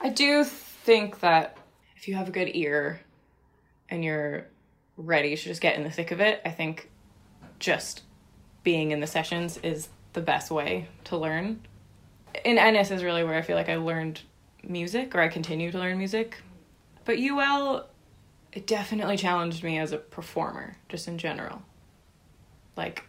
I 0.01 0.09
do 0.09 0.43
think 0.43 1.19
that 1.21 1.57
if 1.95 2.07
you 2.07 2.15
have 2.15 2.27
a 2.27 2.31
good 2.31 2.51
ear 2.55 3.01
and 3.89 4.03
you're 4.03 4.47
ready 4.99 5.35
to 5.35 5.41
just 5.41 5.61
get 5.61 5.75
in 5.75 5.83
the 5.83 5.89
thick 5.89 6.11
of 6.11 6.19
it, 6.19 6.41
I 6.45 6.51
think 6.51 6.89
just 7.57 8.03
being 8.63 8.91
in 8.91 8.99
the 8.99 9.07
sessions 9.07 9.57
is 9.57 9.89
the 10.13 10.21
best 10.21 10.51
way 10.51 10.87
to 11.05 11.17
learn. 11.17 11.61
In 12.43 12.57
Ennis 12.57 12.91
is 12.91 13.03
really 13.03 13.23
where 13.23 13.35
I 13.35 13.41
feel 13.41 13.55
like 13.55 13.69
I 13.69 13.77
learned 13.77 14.21
music 14.63 15.15
or 15.15 15.21
I 15.21 15.29
continue 15.29 15.71
to 15.71 15.79
learn 15.79 15.97
music. 15.97 16.37
But 17.05 17.17
UL 17.17 17.87
it 18.51 18.65
definitely 18.65 19.15
challenged 19.15 19.63
me 19.63 19.77
as 19.77 19.91
a 19.91 19.97
performer 19.97 20.75
just 20.89 21.07
in 21.07 21.17
general. 21.17 21.61
Like 22.75 23.03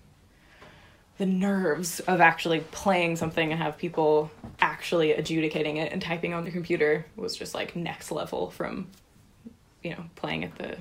the 1.19 1.27
nerves 1.27 2.01
of 2.01 2.21
actually 2.21 2.61
playing 2.71 3.17
something 3.17 3.53
and 3.53 3.61
have 3.61 3.79
people 3.79 4.31
actually 4.61 5.13
adjudicating 5.13 5.79
it 5.79 5.93
and 5.93 6.01
typing 6.01 6.35
on 6.35 6.45
the 6.45 6.51
computer 6.51 7.07
was 7.17 7.37
just 7.37 7.55
like 7.55 7.77
next 7.77 8.11
level 8.11 8.51
from 8.51 8.89
you 9.83 9.91
know 9.91 10.05
playing 10.17 10.45
at 10.45 10.55
the 10.57 10.77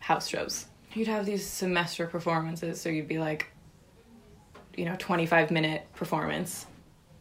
house 0.00 0.26
shows 0.28 0.66
you'd 0.94 1.06
have 1.08 1.24
these 1.24 1.46
semester 1.46 2.06
performances 2.06 2.80
so 2.80 2.88
you'd 2.88 3.06
be 3.08 3.18
like 3.18 3.46
you 4.76 4.84
know 4.84 4.96
25 4.98 5.50
minute 5.50 5.86
performance 5.94 6.66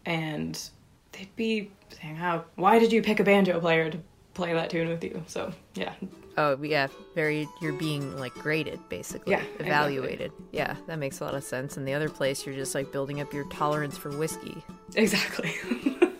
and 0.06 0.70
they'd 1.12 1.34
be 1.36 1.70
saying 2.02 2.16
how 2.16 2.44
why 2.56 2.80
did 2.80 2.92
you 2.92 3.02
pick 3.02 3.20
a 3.20 3.24
banjo 3.24 3.60
player 3.60 3.90
to 3.92 4.00
play 4.34 4.54
that 4.54 4.70
tune 4.70 4.88
with 4.88 5.04
you 5.04 5.24
so 5.28 5.52
yeah 5.76 5.94
Oh 6.38 6.58
yeah, 6.64 6.88
very. 7.16 7.50
You're 7.62 7.74
being 7.74 8.16
like 8.18 8.34
graded, 8.34 8.80
basically, 8.88 9.32
Yeah, 9.34 9.40
exactly. 9.42 9.66
evaluated. 9.66 10.32
Yeah, 10.54 10.78
that 10.88 10.98
makes 10.98 11.20
a 11.20 11.26
lot 11.26 11.36
of 11.36 11.44
sense. 11.44 11.76
And 11.76 11.86
the 11.86 11.94
other 11.94 12.08
place, 12.08 12.46
you're 12.46 12.56
just 12.56 12.74
like 12.74 12.94
building 12.94 13.20
up 13.20 13.34
your 13.34 13.44
tolerance 13.50 13.98
for 13.98 14.10
whiskey. 14.18 14.56
exactly 14.96 15.50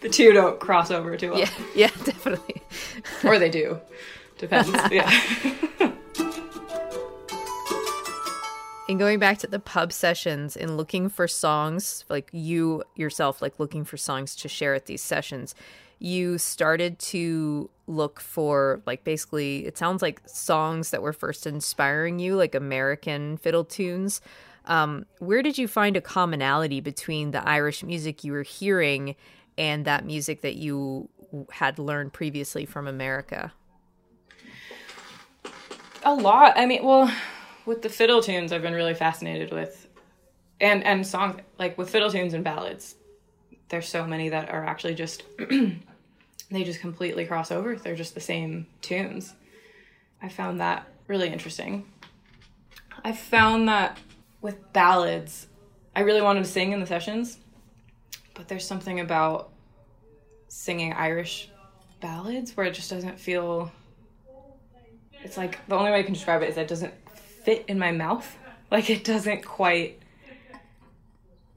the 0.00 0.08
two 0.08 0.32
don't 0.32 0.60
cross 0.60 0.92
over 0.92 1.16
too 1.16 1.30
well 1.30 1.40
Yeah, 1.40 1.50
yeah, 1.74 1.90
definitely. 2.04 2.62
or 3.24 3.40
they 3.40 3.50
do 3.50 3.80
depends 4.38 4.70
yeah 4.90 5.10
And 8.88 8.98
going 8.98 9.18
back 9.18 9.36
to 9.38 9.46
the 9.46 9.58
pub 9.58 9.92
sessions 9.92 10.56
and 10.56 10.78
looking 10.78 11.10
for 11.10 11.28
songs, 11.28 12.06
like 12.08 12.30
you 12.32 12.82
yourself, 12.96 13.42
like 13.42 13.60
looking 13.60 13.84
for 13.84 13.98
songs 13.98 14.34
to 14.36 14.48
share 14.48 14.72
at 14.72 14.86
these 14.86 15.02
sessions, 15.02 15.54
you 15.98 16.38
started 16.38 16.98
to 16.98 17.68
look 17.86 18.18
for 18.18 18.80
like 18.86 19.04
basically 19.04 19.66
it 19.66 19.76
sounds 19.76 20.00
like 20.00 20.22
songs 20.26 20.90
that 20.90 21.02
were 21.02 21.12
first 21.12 21.46
inspiring 21.46 22.18
you, 22.18 22.34
like 22.34 22.54
American 22.54 23.36
fiddle 23.36 23.64
tunes. 23.64 24.22
Um, 24.64 25.04
where 25.18 25.42
did 25.42 25.58
you 25.58 25.68
find 25.68 25.94
a 25.94 26.00
commonality 26.00 26.80
between 26.80 27.32
the 27.32 27.46
Irish 27.46 27.82
music 27.82 28.24
you 28.24 28.32
were 28.32 28.42
hearing 28.42 29.16
and 29.58 29.84
that 29.84 30.06
music 30.06 30.40
that 30.40 30.56
you 30.56 31.10
had 31.50 31.78
learned 31.78 32.14
previously 32.14 32.64
from 32.64 32.86
America? 32.86 33.52
A 36.02 36.14
lot. 36.14 36.54
I 36.56 36.66
mean 36.66 36.84
well 36.84 37.12
with 37.66 37.82
the 37.82 37.88
fiddle 37.88 38.22
tunes 38.22 38.50
i've 38.50 38.62
been 38.62 38.72
really 38.72 38.94
fascinated 38.94 39.52
with 39.52 39.86
and 40.60 40.82
and 40.84 41.06
songs 41.06 41.40
like 41.58 41.76
with 41.76 41.90
fiddle 41.90 42.10
tunes 42.10 42.32
and 42.32 42.42
ballads 42.42 42.94
there's 43.68 43.88
so 43.88 44.06
many 44.06 44.30
that 44.30 44.48
are 44.48 44.64
actually 44.64 44.94
just 44.94 45.22
they 46.50 46.64
just 46.64 46.80
completely 46.80 47.26
cross 47.26 47.52
over. 47.52 47.76
They're 47.76 47.94
just 47.94 48.14
the 48.14 48.20
same 48.20 48.66
tunes. 48.80 49.34
I 50.22 50.30
found 50.30 50.60
that 50.60 50.86
really 51.06 51.28
interesting. 51.28 51.84
I 53.04 53.12
found 53.12 53.68
that 53.68 53.98
with 54.40 54.72
ballads 54.72 55.48
i 55.96 56.00
really 56.00 56.22
wanted 56.22 56.44
to 56.44 56.50
sing 56.50 56.72
in 56.72 56.80
the 56.80 56.86
sessions 56.86 57.38
but 58.34 58.48
there's 58.48 58.66
something 58.66 59.00
about 59.00 59.50
singing 60.48 60.92
irish 60.92 61.50
ballads 62.00 62.56
where 62.56 62.66
it 62.66 62.74
just 62.74 62.90
doesn't 62.90 63.18
feel 63.18 63.72
it's 65.22 65.36
like 65.36 65.58
the 65.68 65.76
only 65.76 65.90
way 65.90 66.00
I 66.00 66.02
can 66.02 66.14
describe 66.14 66.42
it 66.42 66.48
is 66.48 66.54
that 66.54 66.62
it 66.62 66.68
doesn't 66.68 66.94
fit 67.44 67.64
in 67.68 67.78
my 67.78 67.92
mouth. 67.92 68.36
Like 68.70 68.90
it 68.90 69.04
doesn't 69.04 69.44
quite 69.44 70.00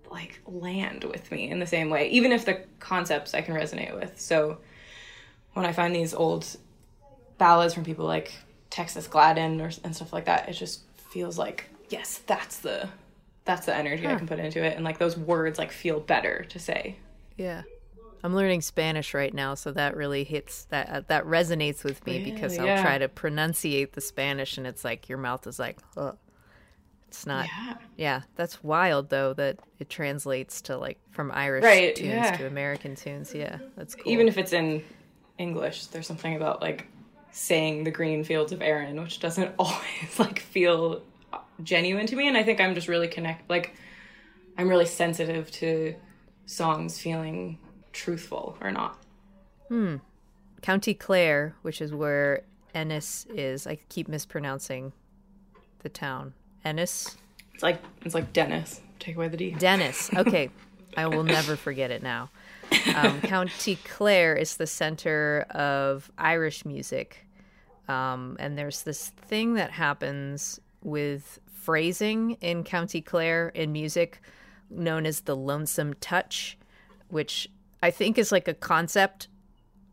like 0.09 0.39
land 0.45 1.03
with 1.03 1.31
me 1.31 1.49
in 1.49 1.59
the 1.59 1.67
same 1.67 1.89
way, 1.89 2.09
even 2.09 2.31
if 2.31 2.45
the 2.45 2.63
concepts 2.79 3.33
I 3.33 3.41
can 3.41 3.55
resonate 3.55 3.93
with. 3.97 4.19
So 4.19 4.57
when 5.53 5.65
I 5.65 5.73
find 5.73 5.95
these 5.95 6.13
old 6.13 6.45
ballads 7.37 7.73
from 7.73 7.83
people 7.83 8.05
like 8.05 8.33
Texas 8.69 9.07
Gladden 9.07 9.59
or 9.59 9.71
and 9.83 9.95
stuff 9.95 10.13
like 10.13 10.25
that, 10.25 10.49
it 10.49 10.53
just 10.53 10.81
feels 11.09 11.37
like 11.37 11.65
yes, 11.89 12.21
that's 12.25 12.59
the 12.59 12.89
that's 13.43 13.65
the 13.65 13.75
energy 13.75 14.07
I 14.07 14.15
can 14.15 14.27
put 14.27 14.39
into 14.39 14.63
it, 14.63 14.75
and 14.75 14.85
like 14.85 14.97
those 14.97 15.17
words 15.17 15.57
like 15.57 15.71
feel 15.71 15.99
better 15.99 16.45
to 16.49 16.59
say. 16.59 16.97
Yeah. 17.37 17.63
I'm 18.23 18.35
learning 18.35 18.61
Spanish 18.61 19.13
right 19.13 19.33
now, 19.33 19.55
so 19.55 19.71
that 19.71 19.95
really 19.95 20.23
hits 20.23 20.65
that 20.65 20.89
uh, 20.89 21.01
that 21.07 21.25
resonates 21.25 21.83
with 21.83 22.05
me 22.05 22.23
because 22.23 22.57
I'll 22.59 22.65
Yeah. 22.65 22.81
try 22.81 22.97
to 22.97 23.07
pronunciate 23.07 23.93
the 23.93 24.01
Spanish 24.01 24.57
and 24.57 24.67
it's 24.67 24.83
like 24.83 25.09
your 25.09 25.17
mouth 25.17 25.47
is 25.47 25.57
like, 25.59 25.79
Ugh. 25.97 26.17
it's 27.07 27.25
not. 27.25 27.47
Yeah. 27.47 27.73
Yeah, 27.97 28.21
that's 28.35 28.63
wild 28.63 29.09
though 29.09 29.33
that 29.33 29.59
it 29.79 29.89
translates 29.89 30.61
to 30.63 30.77
like 30.77 30.99
from 31.11 31.31
Irish 31.31 31.63
Right, 31.63 31.95
tunes 31.95 32.09
yeah. 32.09 32.37
to 32.37 32.47
American 32.47 32.95
tunes. 32.95 33.33
Yeah, 33.33 33.57
that's 33.75 33.95
cool. 33.95 34.11
Even 34.11 34.27
if 34.27 34.37
it's 34.37 34.53
in 34.53 34.83
English, 35.37 35.87
there's 35.87 36.07
something 36.07 36.35
about 36.35 36.61
like 36.61 36.87
saying 37.31 37.85
the 37.85 37.91
green 37.91 38.23
fields 38.23 38.51
of 38.51 38.61
Erin, 38.61 39.01
which 39.01 39.19
doesn't 39.19 39.53
always 39.59 40.19
like 40.19 40.39
feel 40.39 41.01
genuine 41.63 42.05
to 42.07 42.15
me. 42.15 42.27
And 42.27 42.37
I 42.37 42.43
think 42.43 42.59
I'm 42.61 42.75
just 42.75 42.87
really 42.87 43.07
connect 43.07 43.49
like 43.49 43.73
I'm 44.57 44.67
really 44.67 44.85
sensitive 44.85 45.49
to 45.53 45.95
songs 46.45 46.99
feeling 46.99 47.57
truthful 47.91 48.57
or 48.61 48.71
not. 48.71 48.97
County 50.61 50.93
Clare, 50.93 51.55
which 51.61 51.81
is 51.81 51.93
where 51.93 52.43
Ennis 52.73 53.25
is. 53.33 53.65
I 53.65 53.77
keep 53.89 54.07
mispronouncing 54.07 54.93
the 55.79 55.89
town. 55.89 56.33
Ennis? 56.63 57.17
It's 57.53 57.63
like 57.63 57.81
it's 58.05 58.13
like 58.15 58.33
Dennis. 58.33 58.81
Take 58.99 59.15
away 59.15 59.27
the 59.27 59.37
D. 59.37 59.51
Dennis. 59.51 60.09
Okay. 60.17 60.49
I 60.97 61.07
will 61.07 61.23
never 61.23 61.55
forget 61.55 61.89
it 61.89 62.03
now. 62.03 62.29
Um, 62.95 63.21
County 63.23 63.77
Clare 63.77 64.35
is 64.35 64.57
the 64.57 64.67
center 64.67 65.45
of 65.51 66.11
Irish 66.17 66.65
music. 66.65 67.25
Um, 67.87 68.35
and 68.39 68.57
there's 68.57 68.83
this 68.83 69.07
thing 69.09 69.53
that 69.53 69.71
happens 69.71 70.59
with 70.83 71.39
phrasing 71.47 72.31
in 72.41 72.65
County 72.65 73.01
Clare 73.01 73.49
in 73.49 73.71
music 73.71 74.21
known 74.69 75.05
as 75.05 75.21
the 75.21 75.35
lonesome 75.35 75.93
touch, 75.95 76.57
which 77.07 77.49
I 77.81 77.91
think 77.91 78.17
is 78.17 78.31
like 78.31 78.47
a 78.47 78.53
concept 78.53 79.27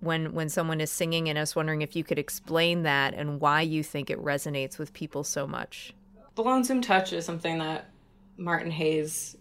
when 0.00 0.32
when 0.32 0.48
someone 0.48 0.80
is 0.80 0.90
singing 0.90 1.28
and 1.28 1.38
I 1.38 1.42
was 1.42 1.56
wondering 1.56 1.82
if 1.82 1.96
you 1.96 2.04
could 2.04 2.18
explain 2.18 2.82
that 2.82 3.14
and 3.14 3.40
why 3.40 3.62
you 3.62 3.82
think 3.82 4.10
it 4.10 4.22
resonates 4.22 4.78
with 4.78 4.92
people 4.92 5.24
so 5.24 5.46
much. 5.46 5.92
The 6.36 6.42
lonesome 6.42 6.80
touch 6.80 7.12
is 7.12 7.24
something 7.24 7.58
that 7.58 7.90
Martin 8.36 8.70
Hayes 8.70 9.36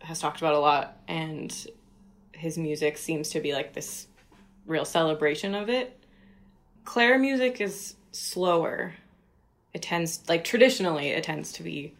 has 0.00 0.20
talked 0.20 0.40
about 0.40 0.54
a 0.54 0.58
lot, 0.58 0.98
and 1.08 1.66
his 2.32 2.58
music 2.58 2.98
seems 2.98 3.30
to 3.30 3.40
be 3.40 3.54
like 3.54 3.72
this 3.72 4.08
real 4.66 4.84
celebration 4.84 5.54
of 5.54 5.70
it. 5.70 5.98
Clare 6.84 7.18
music 7.18 7.60
is 7.60 7.96
slower. 8.10 8.94
It 9.72 9.80
tends, 9.80 10.22
like 10.28 10.44
traditionally, 10.44 11.08
it 11.08 11.24
tends 11.24 11.52
to 11.52 11.62
be 11.62 11.94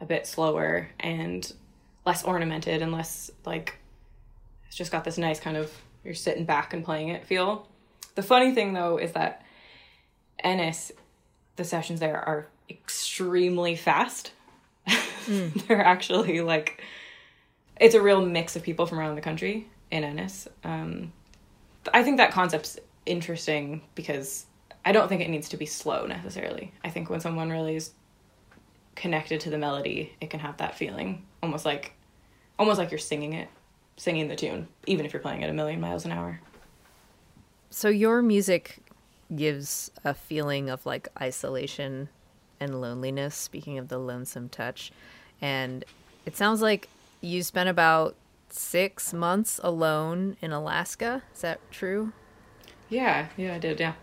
a 0.00 0.04
bit 0.04 0.26
slower 0.26 0.88
and 1.00 1.50
less 2.04 2.22
ornamented 2.22 2.82
and 2.82 2.92
less 2.92 3.30
like 3.46 3.78
it's 4.66 4.76
just 4.76 4.92
got 4.92 5.04
this 5.04 5.18
nice 5.18 5.40
kind 5.40 5.56
of 5.56 5.72
you're 6.04 6.14
sitting 6.14 6.44
back 6.44 6.72
and 6.72 6.84
playing 6.84 7.08
it 7.08 7.26
feel. 7.26 7.66
The 8.14 8.22
funny 8.22 8.54
thing 8.54 8.72
though 8.72 8.96
is 8.98 9.12
that 9.12 9.42
Ennis, 10.38 10.92
the 11.56 11.64
sessions 11.64 12.00
there 12.00 12.16
are 12.18 12.46
extremely 12.70 13.76
fast. 13.76 14.32
They're 15.28 15.84
actually 15.84 16.40
like, 16.40 16.82
it's 17.80 17.94
a 17.94 18.00
real 18.00 18.24
mix 18.24 18.56
of 18.56 18.62
people 18.62 18.86
from 18.86 18.98
around 18.98 19.16
the 19.16 19.20
country 19.20 19.68
in 19.90 20.04
Ennis. 20.04 20.48
Um, 20.64 21.12
I 21.92 22.02
think 22.02 22.18
that 22.18 22.32
concept's 22.32 22.78
interesting 23.04 23.82
because 23.94 24.46
I 24.84 24.92
don't 24.92 25.08
think 25.08 25.22
it 25.22 25.30
needs 25.30 25.48
to 25.50 25.56
be 25.56 25.66
slow 25.66 26.06
necessarily. 26.06 26.72
I 26.84 26.90
think 26.90 27.10
when 27.10 27.20
someone 27.20 27.50
really 27.50 27.76
is 27.76 27.92
connected 28.94 29.40
to 29.40 29.50
the 29.50 29.58
melody, 29.58 30.14
it 30.20 30.30
can 30.30 30.40
have 30.40 30.56
that 30.58 30.76
feeling 30.76 31.24
almost 31.42 31.64
like, 31.64 31.92
almost 32.58 32.78
like 32.78 32.90
you're 32.90 32.98
singing 32.98 33.34
it, 33.34 33.48
singing 33.96 34.28
the 34.28 34.36
tune, 34.36 34.68
even 34.86 35.06
if 35.06 35.12
you're 35.12 35.22
playing 35.22 35.42
at 35.42 35.50
a 35.50 35.52
million 35.52 35.80
miles 35.80 36.04
an 36.04 36.12
hour. 36.12 36.40
So 37.70 37.88
your 37.88 38.22
music 38.22 38.78
gives 39.34 39.90
a 40.04 40.14
feeling 40.14 40.70
of 40.70 40.86
like 40.86 41.08
isolation 41.20 42.08
and 42.60 42.80
loneliness. 42.80 43.34
Speaking 43.34 43.78
of 43.78 43.88
the 43.88 43.98
lonesome 43.98 44.48
touch, 44.48 44.92
and 45.40 45.84
it 46.24 46.36
sounds 46.36 46.62
like 46.62 46.88
you 47.20 47.42
spent 47.42 47.68
about 47.68 48.14
six 48.48 49.12
months 49.12 49.60
alone 49.62 50.36
in 50.40 50.52
Alaska. 50.52 51.22
Is 51.34 51.40
that 51.42 51.60
true? 51.70 52.12
Yeah, 52.88 53.28
yeah, 53.36 53.54
I 53.54 53.58
did. 53.58 53.80
Yeah. 53.80 53.94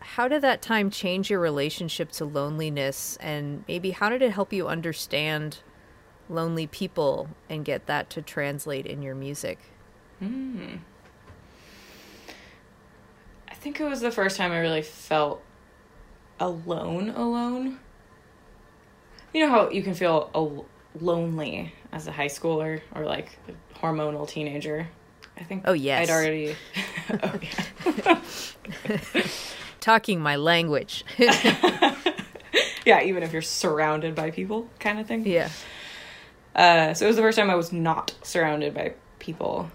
How 0.00 0.28
did 0.28 0.42
that 0.42 0.62
time 0.62 0.90
change 0.90 1.28
your 1.28 1.40
relationship 1.40 2.10
to 2.12 2.24
loneliness, 2.24 3.18
and 3.20 3.64
maybe 3.68 3.90
how 3.90 4.08
did 4.08 4.22
it 4.22 4.32
help 4.32 4.52
you 4.52 4.66
understand 4.68 5.58
lonely 6.28 6.66
people 6.66 7.28
and 7.48 7.64
get 7.64 7.86
that 7.86 8.10
to 8.10 8.22
translate 8.22 8.86
in 8.86 9.02
your 9.02 9.14
music? 9.14 9.58
Hmm. 10.18 10.76
I 13.48 13.54
think 13.54 13.80
it 13.80 13.84
was 13.84 14.00
the 14.00 14.10
first 14.10 14.36
time 14.36 14.52
I 14.52 14.58
really 14.58 14.82
felt 14.82 15.42
alone, 16.38 17.10
alone. 17.10 17.78
You 19.32 19.46
know 19.46 19.50
how 19.50 19.70
you 19.70 19.82
can 19.82 19.94
feel 19.94 20.30
al- 20.34 20.66
lonely 21.00 21.74
as 21.92 22.06
a 22.06 22.12
high 22.12 22.26
schooler 22.28 22.80
or 22.94 23.04
like 23.04 23.38
a 23.48 23.78
hormonal 23.78 24.28
teenager. 24.28 24.88
I 25.36 25.44
think. 25.44 25.62
Oh, 25.66 25.72
yes. 25.72 26.08
I'd 26.08 26.12
already. 26.12 26.56
oh. 27.22 28.22
Talking 29.80 30.20
my 30.20 30.36
language. 30.36 31.04
yeah, 31.18 33.02
even 33.02 33.22
if 33.22 33.32
you're 33.32 33.42
surrounded 33.42 34.14
by 34.14 34.30
people, 34.30 34.68
kind 34.80 34.98
of 34.98 35.06
thing. 35.06 35.24
yeah. 35.26 35.48
Uh, 36.58 36.92
so 36.92 37.04
it 37.04 37.08
was 37.08 37.14
the 37.14 37.22
first 37.22 37.38
time 37.38 37.50
I 37.50 37.54
was 37.54 37.72
not 37.72 38.14
surrounded 38.22 38.74
by 38.74 38.94
people. 39.20 39.70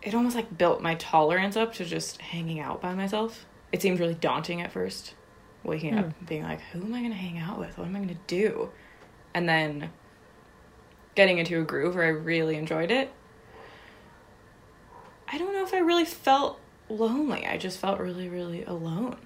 It 0.00 0.14
almost 0.14 0.34
like 0.34 0.56
built 0.56 0.80
my 0.80 0.94
tolerance 0.94 1.58
up 1.58 1.74
to 1.74 1.84
just 1.84 2.22
hanging 2.22 2.58
out 2.58 2.80
by 2.80 2.94
myself. 2.94 3.44
It 3.70 3.82
seemed 3.82 4.00
really 4.00 4.14
daunting 4.14 4.62
at 4.62 4.72
first, 4.72 5.14
waking 5.62 5.98
up 5.98 6.06
and 6.06 6.26
being 6.26 6.42
like, 6.42 6.62
who 6.72 6.80
am 6.80 6.94
I 6.94 7.00
going 7.00 7.10
to 7.10 7.16
hang 7.16 7.38
out 7.38 7.58
with? 7.58 7.76
What 7.76 7.86
am 7.86 7.94
I 7.94 7.98
going 7.98 8.08
to 8.08 8.16
do? 8.26 8.70
And 9.34 9.46
then 9.46 9.90
getting 11.14 11.36
into 11.36 11.60
a 11.60 11.64
groove 11.64 11.96
where 11.96 12.04
I 12.04 12.08
really 12.08 12.56
enjoyed 12.56 12.90
it. 12.90 13.12
I 15.28 15.36
don't 15.36 15.52
know 15.52 15.64
if 15.64 15.74
I 15.74 15.80
really 15.80 16.06
felt 16.06 16.58
lonely. 16.88 17.46
I 17.46 17.58
just 17.58 17.78
felt 17.78 18.00
really, 18.00 18.30
really 18.30 18.64
alone. 18.64 19.16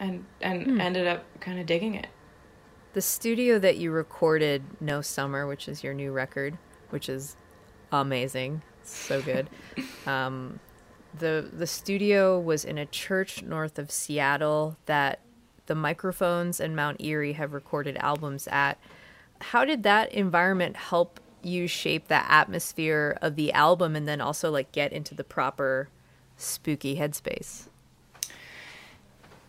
And 0.00 0.24
and 0.40 0.80
ended 0.80 1.06
up 1.06 1.24
kind 1.40 1.60
of 1.60 1.66
digging 1.66 1.94
it. 1.94 2.06
The 2.96 3.02
studio 3.02 3.58
that 3.58 3.76
you 3.76 3.90
recorded 3.90 4.62
No 4.80 5.02
Summer, 5.02 5.46
which 5.46 5.68
is 5.68 5.84
your 5.84 5.92
new 5.92 6.12
record, 6.12 6.56
which 6.88 7.10
is 7.10 7.36
amazing. 7.92 8.62
So 8.84 9.20
good. 9.20 9.50
um, 10.06 10.60
the 11.18 11.46
the 11.52 11.66
studio 11.66 12.40
was 12.40 12.64
in 12.64 12.78
a 12.78 12.86
church 12.86 13.42
north 13.42 13.78
of 13.78 13.90
Seattle 13.90 14.78
that 14.86 15.20
the 15.66 15.74
microphones 15.74 16.58
and 16.58 16.74
Mount 16.74 17.02
Eerie 17.02 17.34
have 17.34 17.52
recorded 17.52 17.98
albums 17.98 18.48
at. 18.50 18.78
How 19.42 19.66
did 19.66 19.82
that 19.82 20.10
environment 20.12 20.78
help 20.78 21.20
you 21.42 21.66
shape 21.66 22.08
the 22.08 22.32
atmosphere 22.32 23.18
of 23.20 23.36
the 23.36 23.52
album 23.52 23.94
and 23.94 24.08
then 24.08 24.22
also 24.22 24.50
like 24.50 24.72
get 24.72 24.94
into 24.94 25.14
the 25.14 25.22
proper 25.22 25.90
spooky 26.38 26.96
headspace? 26.96 27.68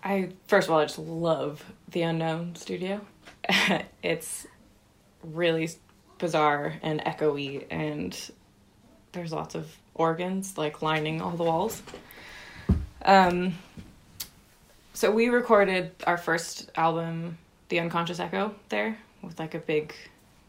I 0.04 0.32
first 0.48 0.68
of 0.68 0.74
all, 0.74 0.80
I 0.80 0.84
just 0.84 1.00
love 1.00 1.64
the 1.88 2.02
Unknown 2.02 2.54
Studio. 2.58 3.00
it's 4.04 4.48
really 5.24 5.70
bizarre 6.18 6.76
and 6.82 7.02
echoey, 7.02 7.66
and 7.70 8.32
there's 9.12 9.32
lots 9.32 9.56
of 9.56 9.68
organs 9.96 10.58
like 10.58 10.82
lining 10.82 11.22
all 11.22 11.32
the 11.32 11.44
walls. 11.44 11.82
Um, 13.04 13.56
so 14.94 15.12
we 15.12 15.30
recorded 15.30 15.92
our 16.06 16.18
first 16.18 16.72
album, 16.76 17.38
The 17.70 17.80
Unconscious 17.80 18.20
Echo, 18.20 18.56
there 18.70 18.98
with 19.22 19.40
like 19.40 19.54
a 19.54 19.60
big 19.60 19.94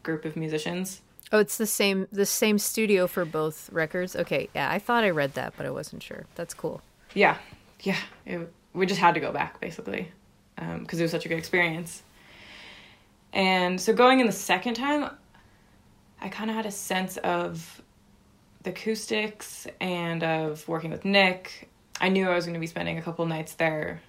group 0.03 0.25
of 0.25 0.35
musicians. 0.35 1.01
Oh, 1.31 1.37
it's 1.37 1.57
the 1.57 1.67
same 1.67 2.07
the 2.11 2.25
same 2.25 2.57
studio 2.57 3.05
for 3.05 3.23
both 3.23 3.69
records. 3.71 4.15
Okay, 4.15 4.49
yeah, 4.55 4.69
I 4.71 4.79
thought 4.79 5.03
I 5.03 5.11
read 5.11 5.35
that, 5.35 5.53
but 5.55 5.65
I 5.65 5.69
wasn't 5.69 6.01
sure. 6.01 6.25
That's 6.35 6.55
cool. 6.55 6.81
Yeah, 7.13 7.37
yeah. 7.81 7.99
It, 8.25 8.51
we 8.73 8.85
just 8.85 8.99
had 8.99 9.13
to 9.13 9.19
go 9.19 9.31
back 9.31 9.59
basically 9.59 10.11
because 10.55 10.99
it 10.99 11.03
was 11.03 11.11
such 11.11 11.25
a 11.25 11.29
good 11.29 11.37
experience. 11.37 12.01
And 13.33 13.79
so 13.79 13.93
going 13.93 14.19
in 14.19 14.25
the 14.25 14.31
second 14.31 14.75
time, 14.75 15.09
I 16.21 16.29
kind 16.29 16.49
of 16.49 16.55
had 16.55 16.65
a 16.65 16.71
sense 16.71 17.17
of 17.17 17.81
the 18.63 18.71
acoustics 18.71 19.67
and 19.79 20.23
of 20.23 20.67
working 20.67 20.91
with 20.91 21.05
Nick. 21.05 21.69
I 22.01 22.09
knew 22.09 22.29
I 22.29 22.35
was 22.35 22.45
going 22.45 22.55
to 22.55 22.59
be 22.59 22.67
spending 22.67 22.97
a 22.97 23.01
couple 23.01 23.25
nights 23.25 23.53
there 23.53 24.01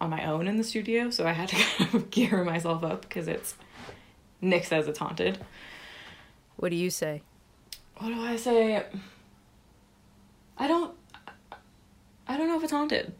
on 0.00 0.10
my 0.10 0.26
own 0.26 0.48
in 0.48 0.56
the 0.56 0.64
studio, 0.64 1.10
so 1.10 1.26
I 1.26 1.32
had 1.32 1.48
to 1.50 1.56
kind 1.78 1.94
of 1.94 2.10
gear 2.10 2.44
myself 2.44 2.82
up 2.82 3.02
because 3.02 3.28
it's 3.28 3.54
Nick 4.40 4.64
says 4.64 4.88
it's 4.88 4.98
haunted. 4.98 5.38
What 6.56 6.70
do 6.70 6.76
you 6.76 6.90
say? 6.90 7.22
What 7.98 8.08
do 8.08 8.20
I 8.20 8.36
say? 8.36 8.84
I 10.58 10.68
don't 10.68 10.94
I 12.26 12.36
don't 12.36 12.48
know 12.48 12.56
if 12.56 12.62
it's 12.62 12.72
haunted. 12.72 13.12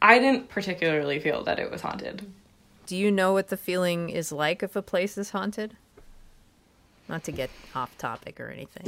I 0.00 0.18
didn't 0.18 0.48
particularly 0.48 1.18
feel 1.20 1.44
that 1.44 1.58
it 1.58 1.70
was 1.70 1.80
haunted. 1.80 2.30
Do 2.88 2.96
you 2.96 3.12
know 3.12 3.34
what 3.34 3.48
the 3.48 3.58
feeling 3.58 4.08
is 4.08 4.32
like 4.32 4.62
if 4.62 4.74
a 4.74 4.80
place 4.80 5.18
is 5.18 5.28
haunted? 5.28 5.76
Not 7.06 7.22
to 7.24 7.32
get 7.32 7.50
off 7.74 7.98
topic 7.98 8.40
or 8.40 8.48
anything. 8.48 8.86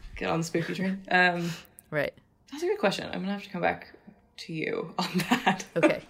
Get 0.16 0.30
on 0.30 0.38
the 0.38 0.44
spooky 0.44 0.74
train. 0.74 1.02
Um 1.10 1.50
right. 1.90 2.14
that's 2.52 2.62
a 2.62 2.66
good 2.66 2.78
question. 2.78 3.06
I'm 3.06 3.22
gonna 3.22 3.32
have 3.32 3.42
to 3.42 3.50
come 3.50 3.62
back 3.62 3.88
to 4.36 4.52
you 4.52 4.94
on 5.00 5.08
that. 5.28 5.64
Okay. 5.74 6.02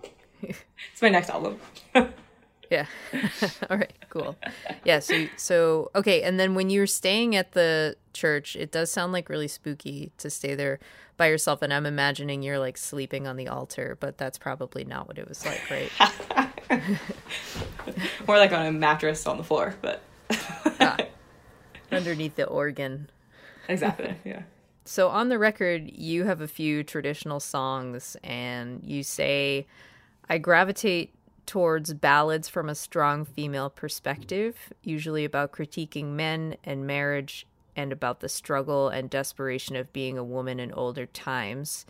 it's 0.42 1.02
my 1.02 1.08
next 1.08 1.28
album. 1.28 1.58
Yeah. 2.70 2.86
All 3.68 3.76
right. 3.76 3.92
Cool. 4.08 4.36
Yeah. 4.84 5.00
So, 5.00 5.26
so 5.36 5.90
okay. 5.96 6.22
And 6.22 6.38
then 6.38 6.54
when 6.54 6.70
you're 6.70 6.86
staying 6.86 7.34
at 7.34 7.50
the 7.50 7.96
church, 8.12 8.54
it 8.54 8.70
does 8.70 8.92
sound 8.92 9.12
like 9.12 9.28
really 9.28 9.48
spooky 9.48 10.12
to 10.18 10.30
stay 10.30 10.54
there 10.54 10.78
by 11.16 11.26
yourself. 11.26 11.62
And 11.62 11.74
I'm 11.74 11.84
imagining 11.84 12.44
you're 12.44 12.60
like 12.60 12.76
sleeping 12.76 13.26
on 13.26 13.36
the 13.36 13.48
altar, 13.48 13.96
but 13.98 14.18
that's 14.18 14.38
probably 14.38 14.84
not 14.84 15.08
what 15.08 15.18
it 15.18 15.28
was 15.28 15.44
like, 15.44 15.68
right? 15.68 16.50
More 18.26 18.38
like 18.38 18.52
on 18.52 18.66
a 18.66 18.72
mattress 18.72 19.26
on 19.26 19.36
the 19.36 19.44
floor, 19.44 19.74
but 19.82 20.02
Ah. 20.80 20.96
Underneath 21.92 22.36
the 22.36 22.46
organ. 22.46 23.10
exactly. 23.68 24.14
Yeah. 24.24 24.42
So 24.84 25.08
on 25.08 25.28
the 25.28 25.38
record, 25.38 25.90
you 25.92 26.24
have 26.24 26.40
a 26.40 26.48
few 26.48 26.82
traditional 26.82 27.38
songs, 27.38 28.16
and 28.24 28.82
you 28.82 29.02
say, 29.02 29.66
I 30.28 30.38
gravitate 30.38 31.12
towards 31.46 31.92
ballads 31.94 32.48
from 32.48 32.68
a 32.68 32.74
strong 32.74 33.24
female 33.24 33.70
perspective, 33.70 34.72
usually 34.82 35.24
about 35.24 35.52
critiquing 35.52 36.12
men 36.12 36.56
and 36.64 36.86
marriage 36.86 37.46
and 37.76 37.92
about 37.92 38.20
the 38.20 38.28
struggle 38.28 38.88
and 38.88 39.10
desperation 39.10 39.76
of 39.76 39.92
being 39.92 40.16
a 40.18 40.24
woman 40.24 40.58
in 40.58 40.72
older 40.72 41.06
times. 41.06 41.86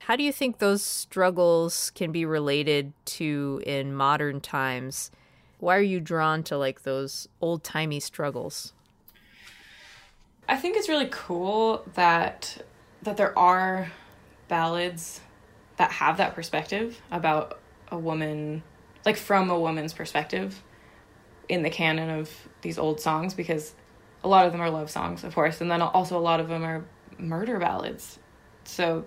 How 0.00 0.16
do 0.16 0.22
you 0.22 0.32
think 0.32 0.58
those 0.58 0.82
struggles 0.82 1.90
can 1.94 2.12
be 2.12 2.24
related 2.24 2.92
to 3.06 3.62
in 3.66 3.94
modern 3.94 4.40
times? 4.40 5.10
Why 5.58 5.76
are 5.76 5.82
you 5.82 6.00
drawn 6.00 6.42
to 6.44 6.56
like 6.56 6.82
those 6.82 7.28
old 7.40 7.62
timey 7.64 8.00
struggles? 8.00 8.72
I 10.48 10.56
think 10.56 10.76
it's 10.76 10.88
really 10.88 11.08
cool 11.10 11.84
that 11.94 12.64
that 13.02 13.16
there 13.16 13.38
are 13.38 13.92
ballads 14.48 15.20
that 15.76 15.92
have 15.92 16.16
that 16.16 16.34
perspective 16.34 17.00
about 17.10 17.60
a 17.90 17.98
woman 17.98 18.62
like 19.04 19.16
from 19.16 19.50
a 19.50 19.58
woman's 19.58 19.92
perspective 19.92 20.62
in 21.48 21.62
the 21.62 21.70
canon 21.70 22.10
of 22.10 22.30
these 22.62 22.78
old 22.78 23.00
songs 23.00 23.34
because 23.34 23.74
a 24.24 24.28
lot 24.28 24.46
of 24.46 24.52
them 24.52 24.60
are 24.60 24.70
love 24.70 24.90
songs 24.90 25.22
of 25.22 25.34
course 25.34 25.60
and 25.60 25.70
then 25.70 25.80
also 25.80 26.18
a 26.18 26.20
lot 26.20 26.40
of 26.40 26.48
them 26.48 26.64
are 26.64 26.84
murder 27.18 27.58
ballads 27.58 28.18
so 28.64 29.04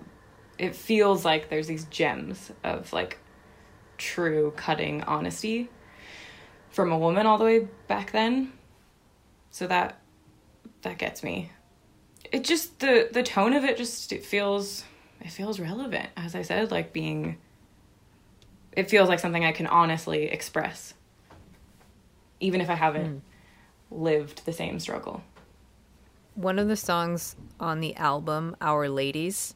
it 0.61 0.75
feels 0.75 1.25
like 1.25 1.49
there's 1.49 1.65
these 1.65 1.85
gems 1.85 2.51
of 2.63 2.93
like 2.93 3.17
true 3.97 4.53
cutting 4.55 5.01
honesty 5.03 5.69
from 6.69 6.91
a 6.91 6.97
woman 6.97 7.25
all 7.25 7.39
the 7.39 7.43
way 7.43 7.67
back 7.87 8.11
then. 8.11 8.53
So 9.49 9.65
that 9.65 9.99
that 10.83 10.99
gets 10.99 11.23
me. 11.23 11.51
It 12.31 12.43
just 12.43 12.79
the 12.79 13.09
the 13.11 13.23
tone 13.23 13.53
of 13.53 13.63
it 13.63 13.75
just 13.75 14.13
it 14.13 14.23
feels 14.23 14.83
it 15.19 15.31
feels 15.31 15.59
relevant 15.59 16.09
as 16.17 16.33
i 16.33 16.41
said 16.41 16.71
like 16.71 16.91
being 16.93 17.37
it 18.71 18.89
feels 18.89 19.07
like 19.07 19.19
something 19.19 19.45
i 19.45 19.51
can 19.51 19.67
honestly 19.67 20.23
express 20.23 20.95
even 22.39 22.59
if 22.59 22.71
i 22.71 22.73
haven't 22.73 23.21
hmm. 23.89 24.03
lived 24.03 24.45
the 24.45 24.53
same 24.53 24.79
struggle. 24.79 25.23
One 26.33 26.57
of 26.57 26.67
the 26.67 26.77
songs 26.77 27.35
on 27.59 27.81
the 27.81 27.95
album, 27.97 28.55
Our 28.61 28.89
Ladies, 28.89 29.53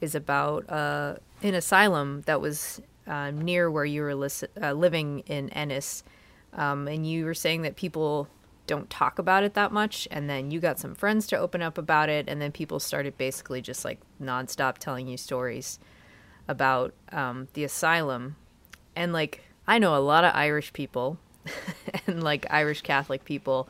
is 0.00 0.14
about 0.14 0.68
uh, 0.70 1.16
an 1.42 1.54
asylum 1.54 2.22
that 2.26 2.40
was 2.40 2.80
uh, 3.06 3.30
near 3.30 3.70
where 3.70 3.84
you 3.84 4.02
were 4.02 4.14
lis- 4.14 4.44
uh, 4.60 4.72
living 4.72 5.20
in 5.20 5.50
Ennis. 5.50 6.02
Um, 6.52 6.88
and 6.88 7.06
you 7.06 7.24
were 7.24 7.34
saying 7.34 7.62
that 7.62 7.76
people 7.76 8.28
don't 8.66 8.90
talk 8.90 9.18
about 9.18 9.44
it 9.44 9.54
that 9.54 9.72
much. 9.72 10.08
And 10.10 10.28
then 10.28 10.50
you 10.50 10.60
got 10.60 10.78
some 10.78 10.94
friends 10.94 11.26
to 11.28 11.38
open 11.38 11.62
up 11.62 11.78
about 11.78 12.08
it. 12.08 12.28
And 12.28 12.40
then 12.40 12.52
people 12.52 12.80
started 12.80 13.16
basically 13.16 13.62
just 13.62 13.84
like 13.84 14.00
nonstop 14.20 14.78
telling 14.78 15.06
you 15.08 15.16
stories 15.16 15.78
about 16.48 16.94
um, 17.12 17.48
the 17.54 17.64
asylum. 17.64 18.36
And 18.94 19.12
like, 19.12 19.42
I 19.66 19.78
know 19.78 19.96
a 19.96 19.98
lot 19.98 20.24
of 20.24 20.34
Irish 20.34 20.72
people 20.72 21.18
and 22.06 22.22
like 22.22 22.46
Irish 22.50 22.82
Catholic 22.82 23.24
people. 23.24 23.68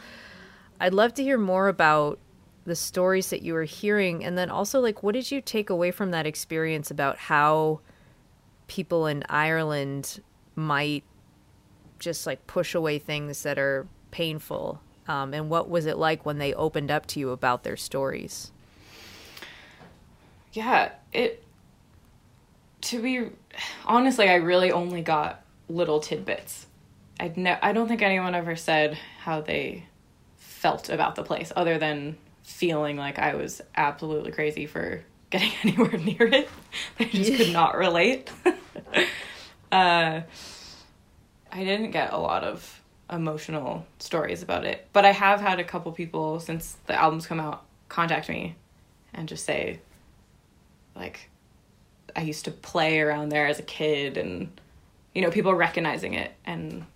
I'd 0.81 0.95
love 0.95 1.15
to 1.15 1.23
hear 1.23 1.39
more 1.39 1.69
about 1.69 2.19
the 2.67 2.77
stories 2.77 3.31
that 3.31 3.43
you 3.43 3.55
were 3.55 3.65
hearing 3.65 4.25
and 4.25 4.37
then 4.37 4.51
also 4.51 4.81
like 4.81 5.03
what 5.03 5.13
did 5.13 5.31
you 5.31 5.41
take 5.41 5.71
away 5.71 5.91
from 5.91 6.11
that 6.11 6.27
experience 6.27 6.91
about 6.91 7.17
how 7.17 7.81
people 8.67 9.07
in 9.07 9.23
Ireland 9.29 10.21
might 10.57 11.05
just 11.99 12.27
like 12.27 12.47
push 12.47 12.75
away 12.75 12.99
things 12.99 13.43
that 13.45 13.59
are 13.59 13.87
painful? 14.11 14.81
Um, 15.09 15.33
and 15.33 15.49
what 15.49 15.71
was 15.71 15.87
it 15.87 15.97
like 15.97 16.27
when 16.27 16.39
they 16.39 16.53
opened 16.55 16.91
up 16.91 17.07
to 17.07 17.21
you 17.21 17.31
about 17.31 17.63
their 17.63 17.77
stories? 17.77 18.51
Yeah 20.53 20.91
it 21.13 21.43
to 22.83 23.01
be 23.03 23.27
honestly 23.85 24.29
i 24.29 24.35
really 24.35 24.71
only 24.71 25.03
got 25.03 25.43
little 25.69 25.99
tidbits. 25.99 26.67
I 27.19 27.33
ne- 27.35 27.59
i 27.63 27.73
don't 27.73 27.89
think 27.89 28.03
anyone 28.03 28.35
ever 28.35 28.57
said 28.57 28.99
how 29.21 29.41
they 29.41 29.87
felt 30.37 30.89
about 30.89 31.15
the 31.15 31.23
place 31.23 31.53
other 31.57 31.79
than 31.79 32.17
feeling 32.47 32.97
like 32.97 33.19
i 33.19 33.35
was 33.35 33.61
absolutely 33.77 34.33
crazy 34.33 34.67
for 34.67 35.03
getting 35.31 35.51
anywhere 35.65 35.99
near 35.99 36.23
it. 36.23 36.49
I 37.01 37.05
just 37.05 37.35
could 37.35 37.53
not 37.53 37.77
relate. 37.77 38.31
Uh, 39.73 40.23
i 41.51 41.65
didn't 41.65 41.91
get 41.91 42.13
a 42.13 42.17
lot 42.17 42.45
of 42.45 42.81
emotional 43.11 43.85
stories 43.99 44.41
about 44.41 44.65
it 44.65 44.87
but 44.93 45.05
i 45.05 45.11
have 45.11 45.41
had 45.41 45.59
a 45.59 45.65
couple 45.65 45.91
people 45.91 46.39
since 46.39 46.77
the 46.87 46.95
album's 46.95 47.27
come 47.27 47.41
out 47.41 47.65
contact 47.89 48.29
me 48.29 48.55
and 49.13 49.29
just 49.29 49.45
say 49.45 49.81
like 50.95 51.29
I 52.15 52.23
used 52.23 52.47
to 52.47 52.51
play 52.51 53.01
around 53.01 53.29
there 53.29 53.47
as 53.47 53.59
a 53.59 53.63
kid 53.63 54.17
and 54.17 54.61
you 55.15 55.23
know 55.23 55.31
people 55.31 55.55
recognizing 55.55 56.15
it. 56.15 56.33
And 56.45 56.87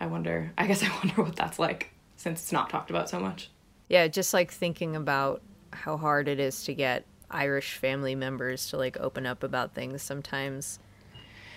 I 0.00 0.06
wonder 0.06 0.52
I 0.56 0.66
guess 0.66 0.82
I 0.82 0.88
wonder 1.04 1.22
what 1.22 1.36
that's 1.36 1.58
like 1.58 1.90
since 2.16 2.42
it's 2.42 2.52
not 2.52 2.70
talked 2.70 2.90
about 2.90 3.10
so 3.10 3.20
much. 3.20 3.50
Yeah, 3.88 4.08
just 4.08 4.34
like 4.34 4.50
thinking 4.50 4.96
about 4.96 5.42
how 5.72 5.96
hard 5.96 6.28
it 6.28 6.40
is 6.40 6.64
to 6.64 6.74
get 6.74 7.04
Irish 7.30 7.74
family 7.74 8.14
members 8.14 8.68
to 8.70 8.76
like 8.76 8.96
open 8.98 9.26
up 9.26 9.42
about 9.42 9.74
things 9.74 10.02
sometimes 10.02 10.78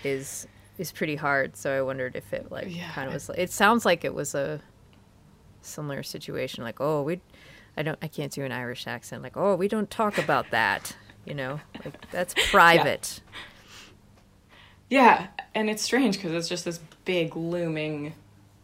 is 0.04 0.48
is 0.78 0.92
pretty 0.92 1.16
hard. 1.16 1.58
So 1.58 1.78
I 1.78 1.82
wondered 1.82 2.16
if 2.16 2.32
it 2.34 2.52
like 2.52 2.68
Yeah, 2.76 2.92
kind 2.92 3.08
of 3.08 3.14
was 3.14 3.30
it 3.36 3.52
sounds 3.52 3.86
like 3.86 4.04
it 4.04 4.14
was 4.14 4.36
a 4.36 4.62
similar 5.62 6.02
situation 6.04 6.64
like 6.64 6.80
oh 6.80 7.02
we 7.04 7.20
I 7.76 7.84
don't 7.84 8.00
I 8.02 8.08
can't 8.08 8.32
do 8.32 8.44
an 8.46 8.52
Irish 8.52 8.88
accent 8.88 9.24
like 9.24 9.36
oh 9.36 9.56
we 9.56 9.68
don't 9.68 9.90
talk 9.90 10.18
about 10.18 10.52
that, 10.52 10.96
you 11.26 11.34
know? 11.34 11.60
Like 11.84 12.10
that's 12.12 12.34
private. 12.52 13.22
Yeah, 14.90 15.28
and 15.54 15.70
it's 15.70 15.84
strange 15.84 16.18
because 16.18 16.32
it's 16.32 16.50
just 16.50 16.66
this 16.66 16.80
big 17.06 17.36
looming 17.36 18.14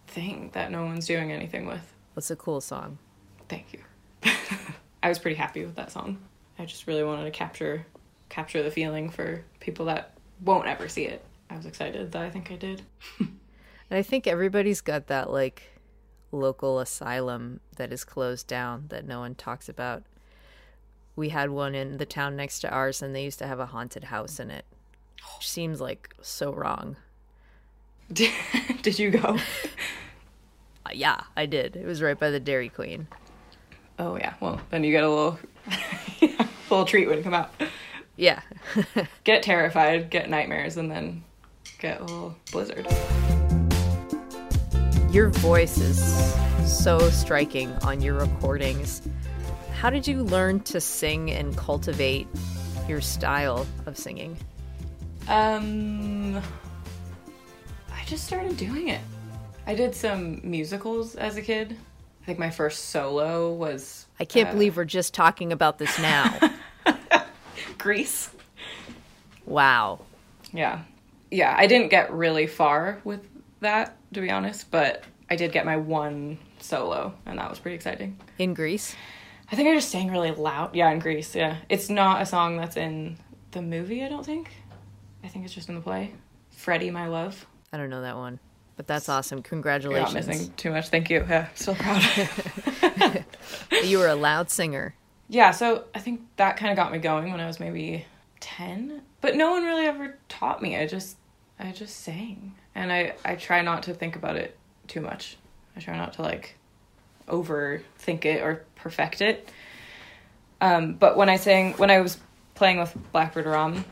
thing 0.08 0.50
that 0.54 0.72
no 0.72 0.84
one's 0.86 1.06
doing 1.06 1.32
anything 1.32 1.68
with. 1.68 1.94
What's 2.14 2.32
a 2.32 2.36
cool 2.36 2.62
song? 2.62 2.98
Thank 3.50 3.74
you. 3.74 3.80
I 5.04 5.10
was 5.10 5.20
pretty 5.20 5.36
happy 5.36 5.66
with 5.66 5.76
that 5.76 5.92
song. 5.92 6.18
I 6.58 6.66
just 6.66 6.88
really 6.88 7.04
wanted 7.04 7.26
to 7.26 7.32
capture 7.32 7.86
capture 8.30 8.64
the 8.64 8.72
feeling 8.72 9.10
for 9.10 9.44
people 9.60 9.86
that 9.86 10.18
won't 10.44 10.68
ever 10.68 10.88
see 10.88 11.06
it. 11.06 11.24
I 11.50 11.56
was 11.56 11.66
excited 11.66 12.12
that 12.12 12.24
I 12.24 12.30
think 12.30 12.52
I 12.52 12.56
did. 12.56 12.82
And 13.90 14.00
I 14.00 14.02
think 14.02 14.26
everybody's 14.26 14.82
got 14.82 15.08
that 15.08 15.32
like 15.32 15.80
local 16.32 16.80
asylum 16.80 17.60
that 17.76 17.94
is 17.94 18.04
closed 18.04 18.48
down 18.48 18.86
that 18.90 19.06
no 19.06 19.20
one 19.20 19.36
talks 19.36 19.70
about. 19.70 20.04
We 21.16 21.30
had 21.30 21.52
one 21.52 21.76
in 21.76 21.98
the 21.98 22.06
town 22.06 22.36
next 22.36 22.60
to 22.62 22.70
ours 22.70 23.02
and 23.02 23.16
they 23.16 23.24
used 23.24 23.40
to 23.40 23.48
have 23.48 23.60
a 23.60 23.68
haunted 23.68 24.06
house 24.06 24.40
in 24.40 24.50
it. 24.50 24.66
Which 25.38 25.50
seems 25.50 25.80
like 25.80 26.16
so 26.22 26.52
wrong. 26.52 26.98
did 28.12 29.00
you 29.00 29.12
go? 29.12 29.38
Uh, 30.86 30.90
yeah, 30.94 31.22
I 31.36 31.46
did. 31.46 31.76
It 31.76 31.86
was 31.86 32.02
right 32.02 32.18
by 32.18 32.30
the 32.32 32.40
Dairy 32.40 32.70
Queen. 32.70 33.08
Oh 33.98 34.18
yeah. 34.18 34.34
Well, 34.40 34.60
then 34.70 34.84
you 34.84 34.92
get 34.92 35.04
a 35.04 35.10
little 35.10 35.40
little 36.70 36.86
treat 36.86 37.08
when 37.08 37.18
you 37.18 37.24
come 37.24 37.34
out. 37.34 37.52
Yeah. 38.18 38.42
Get 39.26 39.44
terrified, 39.44 40.10
get 40.10 40.30
nightmares, 40.30 40.78
and 40.78 40.90
then 40.90 41.24
get 41.80 42.00
a 42.00 42.04
little 42.04 42.36
blizzard. 42.52 42.88
Your 45.12 45.30
voice 45.30 45.78
is 45.78 46.34
so 46.66 47.00
striking 47.10 47.72
on 47.84 48.02
your 48.02 48.16
recordings. 48.16 49.02
How 49.74 49.90
did 49.90 50.08
you 50.08 50.24
learn 50.24 50.62
to 50.62 50.80
sing 50.80 51.32
and 51.32 51.56
cultivate 51.58 52.28
your 52.88 53.02
style 53.02 53.68
of 53.86 53.98
singing? 53.98 54.38
Um, 55.28 56.38
I 57.92 58.04
just 58.06 58.26
started 58.26 58.56
doing 58.56 58.90
it. 58.90 59.02
I 59.68 59.76
did 59.76 59.94
some 59.96 60.40
musicals 60.44 61.16
as 61.16 61.38
a 61.38 61.42
kid. 61.42 61.76
I 62.26 62.28
think 62.28 62.40
my 62.40 62.50
first 62.50 62.86
solo 62.90 63.54
was 63.54 64.08
I 64.20 64.26
can't 64.26 64.50
uh, 64.50 64.54
believe 64.54 64.78
we're 64.78 64.86
just 64.86 65.14
talking 65.14 65.54
about 65.54 65.78
this 65.78 66.00
now. 66.00 66.40
Grease. 67.78 68.32
wow. 69.46 70.00
Yeah. 70.52 70.82
Yeah, 71.30 71.54
I 71.56 71.68
didn't 71.68 71.90
get 71.90 72.12
really 72.12 72.48
far 72.48 73.00
with 73.04 73.22
that, 73.60 73.96
to 74.14 74.22
be 74.22 74.32
honest, 74.32 74.72
but 74.72 75.04
I 75.30 75.36
did 75.36 75.52
get 75.52 75.68
my 75.68 75.78
one 75.78 76.40
solo, 76.58 77.14
and 77.28 77.38
that 77.38 77.48
was 77.48 77.60
pretty 77.60 77.76
exciting. 77.76 78.20
In 78.40 78.56
Grease? 78.56 78.96
I 79.52 79.56
think 79.56 79.70
I 79.70 79.76
just 79.76 79.92
sang 79.92 80.10
really 80.10 80.32
loud. 80.32 80.76
Yeah, 80.76 80.90
in 80.90 80.98
Grease, 80.98 81.36
yeah. 81.36 81.58
It's 81.70 81.92
not 81.92 82.24
a 82.24 82.26
song 82.26 82.58
that's 82.58 82.76
in 82.76 83.18
the 83.52 83.62
movie, 83.62 84.04
I 84.04 84.10
don't 84.10 84.26
think. 84.26 84.50
I 85.24 85.28
think 85.28 85.46
it's 85.46 85.54
just 85.54 85.70
in 85.70 85.76
the 85.76 85.82
play. 85.82 86.12
Freddie, 86.50 86.90
My 86.90 87.06
Love. 87.06 87.46
I 87.72 87.78
don't 87.78 87.92
know 87.92 88.02
that 88.02 88.16
one, 88.18 88.40
but 88.76 88.88
that's 88.88 89.08
awesome. 89.10 89.38
You're 89.38 89.42
not 89.44 89.50
Congratulations. 89.50 90.28
missing 90.28 90.54
too 90.58 90.72
much. 90.72 90.90
Thank 90.90 91.10
you. 91.10 91.26
Yeah, 91.30 91.48
so 91.56 91.74
proud. 91.76 93.24
You 93.84 94.00
were 94.00 94.08
a 94.08 94.16
loud 94.16 94.50
singer. 94.50 94.96
yeah, 95.30 95.52
so 95.52 95.86
I 95.94 96.00
think 96.00 96.22
that 96.38 96.58
kind 96.58 96.72
of 96.72 96.76
got 96.78 96.92
me 96.92 97.00
going 97.00 97.32
when 97.32 97.40
I 97.40 97.48
was 97.48 97.60
maybe 97.60 98.06
10. 98.40 99.02
But 99.22 99.36
no 99.36 99.52
one 99.52 99.64
really 99.64 99.86
ever 99.86 100.18
taught 100.30 100.62
me. 100.62 100.78
I 100.78 100.88
just 100.88 101.18
I 101.60 101.72
just 101.72 101.98
sang. 102.02 102.54
And 102.74 102.92
I 102.92 103.14
I 103.24 103.36
try 103.36 103.62
not 103.62 103.84
to 103.84 103.94
think 103.94 104.16
about 104.16 104.36
it 104.36 104.58
too 104.88 105.02
much. 105.02 105.38
I 105.76 105.80
try 105.80 105.98
not 105.98 106.14
to 106.14 106.22
like 106.22 106.56
overthink 107.28 108.26
it 108.26 108.42
or 108.42 108.64
perfect 108.76 109.22
it. 109.22 109.50
Um, 110.62 110.94
but 110.94 111.18
when 111.18 111.30
I 111.30 111.38
sang 111.38 111.74
when 111.74 111.90
I 111.92 112.02
was 112.02 112.18
playing 112.56 112.80
with 112.80 112.96
Blackbird 113.12 113.46
Raum, 113.46 113.84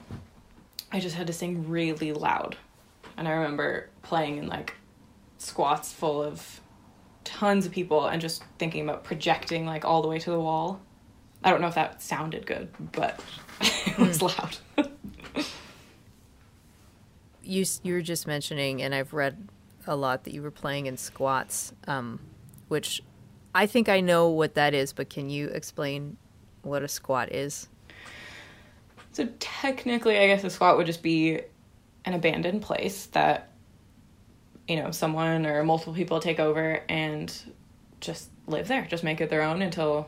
I 0.91 0.99
just 0.99 1.15
had 1.15 1.27
to 1.27 1.33
sing 1.33 1.69
really 1.69 2.13
loud. 2.13 2.55
And 3.17 3.27
I 3.27 3.31
remember 3.31 3.89
playing 4.03 4.37
in 4.37 4.47
like 4.47 4.75
squats 5.37 5.91
full 5.91 6.21
of 6.21 6.61
tons 7.23 7.65
of 7.65 7.71
people 7.71 8.05
and 8.05 8.21
just 8.21 8.43
thinking 8.59 8.83
about 8.87 9.03
projecting 9.03 9.65
like 9.65 9.83
all 9.83 10.01
the 10.01 10.07
way 10.07 10.19
to 10.19 10.29
the 10.29 10.39
wall. 10.39 10.79
I 11.43 11.49
don't 11.49 11.59
know 11.59 11.67
if 11.67 11.75
that 11.75 12.01
sounded 12.01 12.45
good, 12.45 12.69
but 12.91 13.19
it 13.61 13.97
was 13.97 14.21
loud. 14.21 14.57
You 17.41 17.65
you 17.83 17.93
were 17.93 18.01
just 18.01 18.25
mentioning, 18.25 18.81
and 18.81 18.95
I've 18.95 19.13
read 19.13 19.49
a 19.85 19.95
lot 19.97 20.23
that 20.23 20.33
you 20.33 20.41
were 20.41 20.51
playing 20.51 20.85
in 20.85 20.95
squats, 20.95 21.73
um, 21.87 22.21
which 22.69 23.03
I 23.53 23.65
think 23.65 23.89
I 23.89 23.99
know 23.99 24.29
what 24.29 24.55
that 24.55 24.73
is. 24.73 24.93
But 24.93 25.09
can 25.09 25.29
you 25.29 25.47
explain 25.49 26.15
what 26.61 26.83
a 26.83 26.87
squat 26.87 27.33
is? 27.33 27.67
so 29.13 29.27
technically, 29.39 30.17
I 30.17 30.27
guess 30.27 30.43
a 30.43 30.49
squat 30.49 30.75
would 30.75 30.87
just 30.87 31.03
be 31.03 31.39
an 32.05 32.13
abandoned 32.13 32.61
place 32.63 33.05
that 33.07 33.51
you 34.67 34.77
know 34.77 34.91
someone 34.91 35.45
or 35.45 35.63
multiple 35.63 35.93
people 35.93 36.19
take 36.19 36.39
over 36.39 36.81
and 36.89 37.33
just 37.99 38.29
live 38.47 38.67
there, 38.67 38.85
just 38.85 39.03
make 39.03 39.21
it 39.21 39.29
their 39.29 39.41
own 39.41 39.61
until 39.61 40.07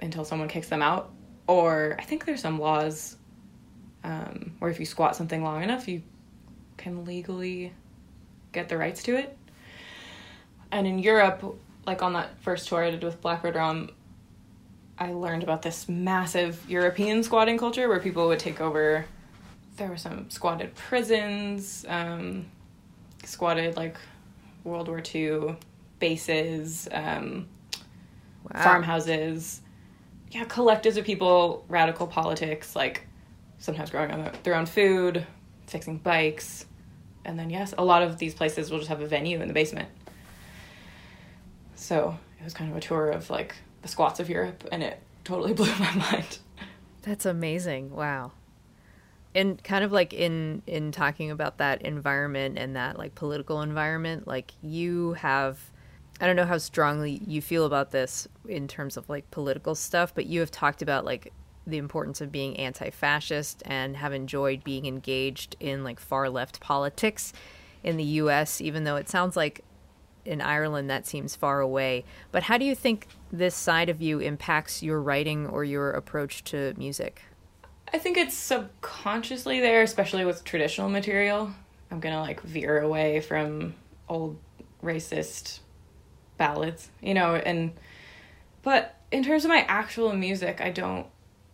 until 0.00 0.24
someone 0.24 0.48
kicks 0.48 0.68
them 0.68 0.82
out. 0.82 1.10
Or 1.46 1.96
I 1.98 2.04
think 2.04 2.24
there's 2.24 2.42
some 2.42 2.58
laws 2.58 3.16
um, 4.04 4.52
where 4.58 4.70
if 4.70 4.78
you 4.78 4.86
squat 4.86 5.16
something 5.16 5.42
long 5.42 5.62
enough, 5.62 5.88
you 5.88 6.02
can 6.76 7.04
legally 7.04 7.72
get 8.52 8.68
the 8.68 8.76
rights 8.76 9.02
to 9.04 9.16
it. 9.16 9.36
And 10.70 10.86
in 10.86 10.98
Europe, 10.98 11.58
like 11.86 12.02
on 12.02 12.12
that 12.12 12.38
first 12.40 12.68
tour 12.68 12.84
I 12.84 12.90
did 12.90 13.02
with 13.02 13.20
Blackbird 13.20 13.54
Raum, 13.54 13.90
I 14.98 15.12
learned 15.12 15.42
about 15.42 15.62
this 15.62 15.88
massive 15.88 16.68
European 16.68 17.22
squatting 17.22 17.56
culture 17.56 17.88
where 17.88 18.00
people 18.00 18.28
would 18.28 18.38
take 18.38 18.60
over. 18.60 19.06
There 19.76 19.88
were 19.88 19.96
some 19.96 20.28
squatted 20.28 20.74
prisons, 20.74 21.84
um, 21.88 22.46
squatted 23.24 23.76
like 23.76 23.96
World 24.64 24.88
War 24.88 25.02
II 25.14 25.56
bases, 25.98 26.88
um, 26.92 27.48
Wow. 28.52 28.62
farmhouses. 28.62 29.60
Yeah, 30.30 30.44
collectives 30.44 30.96
of 30.96 31.04
people, 31.04 31.64
radical 31.68 32.06
politics, 32.06 32.74
like 32.76 33.06
sometimes 33.58 33.90
growing 33.90 34.10
on 34.10 34.30
their 34.42 34.54
own 34.54 34.66
food, 34.66 35.26
fixing 35.66 35.98
bikes. 35.98 36.64
And 37.24 37.38
then, 37.38 37.50
yes, 37.50 37.74
a 37.76 37.84
lot 37.84 38.02
of 38.02 38.18
these 38.18 38.34
places 38.34 38.70
will 38.70 38.78
just 38.78 38.88
have 38.88 39.00
a 39.02 39.06
venue 39.06 39.40
in 39.42 39.48
the 39.48 39.54
basement. 39.54 39.88
So 41.74 42.16
it 42.40 42.44
was 42.44 42.54
kind 42.54 42.70
of 42.70 42.76
a 42.76 42.80
tour 42.80 43.10
of 43.10 43.28
like 43.30 43.54
the 43.82 43.88
squats 43.88 44.20
of 44.20 44.28
Europe, 44.28 44.64
and 44.72 44.82
it 44.82 45.00
totally 45.24 45.52
blew 45.54 45.72
my 45.78 45.94
mind. 45.94 46.38
That's 47.02 47.26
amazing. 47.26 47.90
Wow. 47.94 48.32
And 49.38 49.62
kind 49.62 49.84
of 49.84 49.92
like 49.92 50.12
in 50.12 50.62
in 50.66 50.90
talking 50.90 51.30
about 51.30 51.58
that 51.58 51.80
environment 51.82 52.58
and 52.58 52.74
that 52.74 52.98
like 52.98 53.14
political 53.14 53.62
environment 53.62 54.26
like 54.26 54.52
you 54.62 55.12
have 55.12 55.70
i 56.20 56.26
don't 56.26 56.34
know 56.34 56.44
how 56.44 56.58
strongly 56.58 57.22
you 57.24 57.40
feel 57.40 57.64
about 57.64 57.92
this 57.92 58.26
in 58.48 58.66
terms 58.66 58.96
of 58.96 59.08
like 59.08 59.30
political 59.30 59.76
stuff 59.76 60.12
but 60.12 60.26
you 60.26 60.40
have 60.40 60.50
talked 60.50 60.82
about 60.82 61.04
like 61.04 61.32
the 61.68 61.78
importance 61.78 62.20
of 62.20 62.32
being 62.32 62.56
anti-fascist 62.56 63.62
and 63.66 63.96
have 63.96 64.12
enjoyed 64.12 64.64
being 64.64 64.86
engaged 64.86 65.54
in 65.60 65.84
like 65.84 66.00
far 66.00 66.28
left 66.28 66.58
politics 66.58 67.32
in 67.84 67.96
the 67.96 68.04
US 68.04 68.60
even 68.60 68.82
though 68.82 68.96
it 68.96 69.08
sounds 69.08 69.36
like 69.36 69.62
in 70.24 70.40
Ireland 70.40 70.90
that 70.90 71.06
seems 71.06 71.34
far 71.34 71.60
away. 71.60 72.04
But 72.32 72.42
how 72.42 72.58
do 72.58 72.64
you 72.66 72.74
think 72.74 73.06
this 73.32 73.54
side 73.54 73.88
of 73.88 74.02
you 74.02 74.18
impacts 74.18 74.82
your 74.82 75.00
writing 75.00 75.46
or 75.46 75.64
your 75.64 75.92
approach 75.92 76.44
to 76.44 76.74
music 76.76 77.22
I 77.92 77.98
think 77.98 78.16
it's 78.16 78.36
subconsciously 78.36 79.60
there, 79.60 79.82
especially 79.82 80.24
with 80.24 80.44
traditional 80.44 80.88
material. 80.88 81.50
I'm 81.90 82.00
gonna 82.00 82.20
like 82.20 82.42
veer 82.42 82.80
away 82.80 83.20
from 83.20 83.74
old 84.08 84.38
racist 84.82 85.60
ballads, 86.36 86.88
you 87.00 87.14
know, 87.14 87.34
and 87.34 87.72
but 88.62 88.96
in 89.10 89.24
terms 89.24 89.44
of 89.44 89.48
my 89.48 89.64
actual 89.68 90.12
music, 90.12 90.60
I 90.60 90.70
don't 90.70 91.06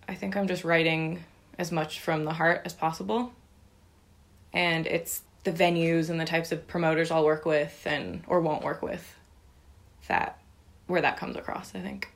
I 0.09 0.14
think 0.14 0.37
I'm 0.37 0.49
just 0.49 0.64
writing 0.64 1.24
as 1.59 1.70
much 1.70 2.01
from 2.01 2.24
the 2.24 2.32
heart 2.32 2.62
as 2.64 2.72
possible. 2.72 3.32
And 4.53 4.87
it's 4.87 5.22
the 5.45 5.53
venues 5.53 6.11
and 6.11 6.20
the 6.20 6.24
types 6.24 6.53
of 6.53 6.66
promoters 6.66 7.11
I'll 7.11 7.24
work 7.24 7.45
with 7.45 7.82
and 7.87 8.24
or 8.26 8.41
won't 8.41 8.64
work 8.64 8.82
with 8.82 9.16
that 10.09 10.39
where 10.87 11.01
that 11.01 11.16
comes 11.16 11.37
across, 11.37 11.74
I 11.74 11.80
think. 11.80 12.12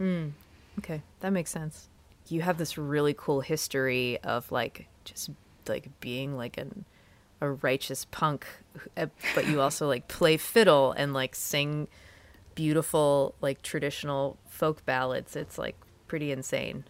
Mm. 0.00 0.32
Okay, 0.78 1.02
that 1.20 1.32
makes 1.32 1.50
sense 1.50 1.88
you 2.28 2.42
have 2.42 2.58
this 2.58 2.78
really 2.78 3.14
cool 3.16 3.40
history 3.40 4.18
of 4.22 4.50
like 4.50 4.88
just 5.04 5.30
like 5.68 5.88
being 6.00 6.36
like 6.36 6.56
an 6.58 6.84
a 7.40 7.50
righteous 7.50 8.06
punk 8.06 8.46
uh, 8.96 9.06
but 9.34 9.46
you 9.46 9.60
also 9.60 9.86
like 9.86 10.08
play 10.08 10.36
fiddle 10.36 10.92
and 10.92 11.12
like 11.12 11.34
sing 11.34 11.88
beautiful 12.54 13.34
like 13.40 13.62
traditional 13.62 14.38
folk 14.48 14.84
ballads. 14.86 15.36
It's 15.36 15.58
like 15.58 15.76
pretty 16.06 16.32
insane 16.32 16.84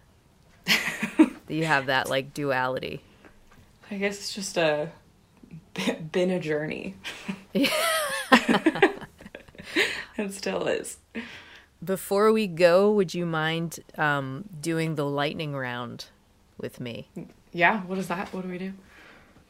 that 0.65 1.29
you 1.47 1.65
have 1.65 1.87
that 1.87 2.09
like 2.09 2.33
duality. 2.33 3.01
I 3.89 3.95
guess 3.97 4.17
it's 4.17 4.33
just 4.33 4.57
a 4.57 4.91
been 6.11 6.31
a 6.31 6.39
journey. 6.39 6.95
It 10.17 10.33
still 10.33 10.67
is 10.67 10.97
before 11.85 12.31
we 12.33 12.47
go, 12.47 12.91
would 12.91 13.13
you 13.13 13.25
mind 13.25 13.79
um, 13.97 14.45
doing 14.59 14.95
the 14.95 15.05
lightning 15.05 15.55
round 15.55 16.05
with 16.57 16.79
me? 16.79 17.09
Yeah, 17.51 17.81
what 17.83 17.97
is 17.97 18.07
that? 18.07 18.33
What 18.33 18.43
do 18.43 18.49
we 18.49 18.57
do? 18.57 18.73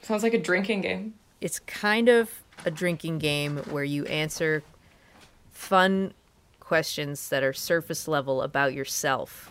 Sounds 0.02 0.22
like 0.22 0.34
a 0.34 0.42
drinking 0.42 0.82
game. 0.82 1.16
It's 1.42 1.60
kind 1.60 2.10
of 2.10 2.30
a 2.66 2.72
drinking 2.72 3.20
game 3.20 3.58
where 3.70 3.84
you 3.84 4.06
answer 4.06 4.64
fun 5.52 6.14
questions 6.60 7.30
that 7.30 7.44
are 7.44 7.54
surface 7.54 8.08
level 8.08 8.42
about 8.42 8.74
yourself. 8.74 9.50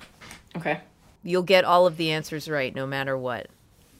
Okay. 0.57 0.81
You'll 1.23 1.43
get 1.43 1.65
all 1.65 1.87
of 1.87 1.97
the 1.97 2.11
answers 2.11 2.49
right 2.49 2.75
no 2.75 2.87
matter 2.87 3.17
what. 3.17 3.49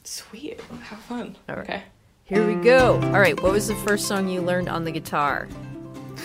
Sweet. 0.03 0.61
How 0.83 0.97
fun. 0.97 1.35
All 1.49 1.55
right. 1.55 1.63
Okay. 1.63 1.83
Here 2.25 2.45
we 2.45 2.55
go. 2.55 2.95
All 2.95 3.19
right. 3.19 3.39
What 3.41 3.51
was 3.51 3.67
the 3.67 3.75
first 3.75 4.07
song 4.07 4.27
you 4.27 4.41
learned 4.41 4.69
on 4.69 4.83
the 4.83 4.91
guitar? 4.91 5.47
I 6.17 6.19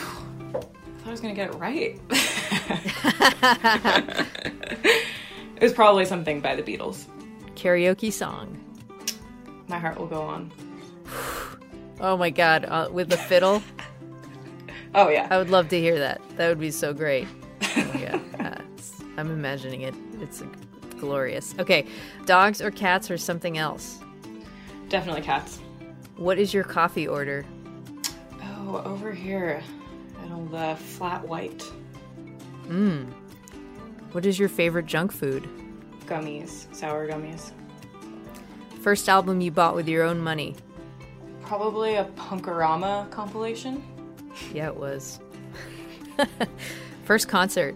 thought 0.53 0.67
I 1.07 1.11
was 1.11 1.21
gonna 1.21 1.35
get 1.35 1.51
it 1.51 1.57
right. 1.57 1.99
it 2.71 4.27
was 5.61 5.73
probably 5.73 6.05
something 6.05 6.41
by 6.41 6.55
the 6.55 6.63
Beatles. 6.63 7.05
Karaoke 7.55 8.13
song. 8.13 8.59
My 9.69 9.79
heart 9.79 9.99
will 9.99 10.07
go 10.07 10.23
on. 10.23 10.53
oh 12.01 12.17
my 12.17 12.31
god, 12.31 12.65
uh, 12.65 12.89
with 12.91 13.09
the 13.09 13.17
fiddle. 13.17 13.63
oh 14.95 15.09
yeah. 15.09 15.27
I 15.31 15.39
would 15.39 15.51
love 15.51 15.69
to 15.71 15.81
hear 15.81 15.99
that. 15.99 16.21
That 16.37 16.49
would 16.49 16.61
be 16.61 16.71
so 16.71 16.93
great. 16.93 17.27
Oh 17.63 17.93
yeah, 17.99 18.19
uh, 18.39 18.61
I'm 19.17 19.31
imagining 19.31 19.83
it. 19.83 19.95
It's 20.21 20.43
glorious. 20.99 21.55
Okay, 21.59 21.87
dogs 22.27 22.61
or 22.61 22.71
cats 22.71 23.11
or 23.11 23.19
something 23.19 23.59
else? 23.59 23.99
Definitely 24.89 25.23
cats. 25.23 25.59
What 26.17 26.39
is 26.39 26.53
your 26.53 26.65
coffee 26.65 27.07
order? 27.09 27.45
Oh, 28.43 28.83
over 28.85 29.13
here 29.13 29.63
I 30.23 30.29
the 30.51 30.77
flat 30.77 31.27
white. 31.27 31.65
Mmm. 32.71 33.13
What 34.13 34.25
is 34.25 34.39
your 34.39 34.49
favorite 34.49 34.87
junk 34.87 35.11
food? 35.11 35.49
Gummies, 36.07 36.73
sour 36.75 37.09
gummies. 37.09 37.53
First 38.81 39.09
album 39.09 39.41
you 39.41 39.51
bought 39.51 39.75
with 39.75 39.89
your 39.89 40.05
own 40.05 40.21
money? 40.21 40.55
Probably 41.43 41.97
a 41.97 42.05
Punkorama 42.17 43.11
compilation. 43.11 43.83
Yeah, 44.55 44.69
it 44.69 44.77
was. 44.77 45.19
First 47.05 47.29
concert? 47.29 47.75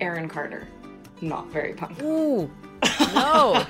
Aaron 0.00 0.28
Carter. 0.28 0.66
Not 1.20 1.48
very 1.48 1.72
punk. 1.74 2.02
Ooh. 2.02 2.50
No. 3.14 3.64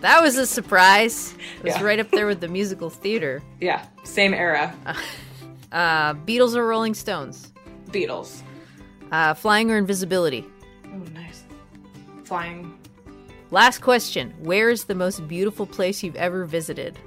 that 0.00 0.18
was 0.20 0.36
a 0.36 0.46
surprise. 0.46 1.34
It 1.58 1.64
was 1.64 1.76
yeah. 1.76 1.82
right 1.82 2.00
up 2.00 2.10
there 2.10 2.26
with 2.26 2.40
the 2.40 2.48
musical 2.48 2.90
theater. 2.90 3.42
Yeah, 3.60 3.86
same 4.02 4.34
era. 4.34 4.74
Uh, 5.72 6.12
Beatles 6.12 6.54
or 6.54 6.66
Rolling 6.66 6.92
Stones? 6.92 7.50
Beatles. 7.86 8.42
Uh, 9.12 9.34
flying 9.34 9.70
or 9.70 9.76
invisibility? 9.76 10.44
Oh, 10.86 10.96
nice. 11.12 11.44
Flying. 12.24 12.78
Last 13.50 13.80
question. 13.80 14.32
Where 14.40 14.70
is 14.70 14.84
the 14.84 14.94
most 14.94 15.28
beautiful 15.28 15.66
place 15.66 16.02
you've 16.02 16.16
ever 16.16 16.46
visited? 16.46 16.98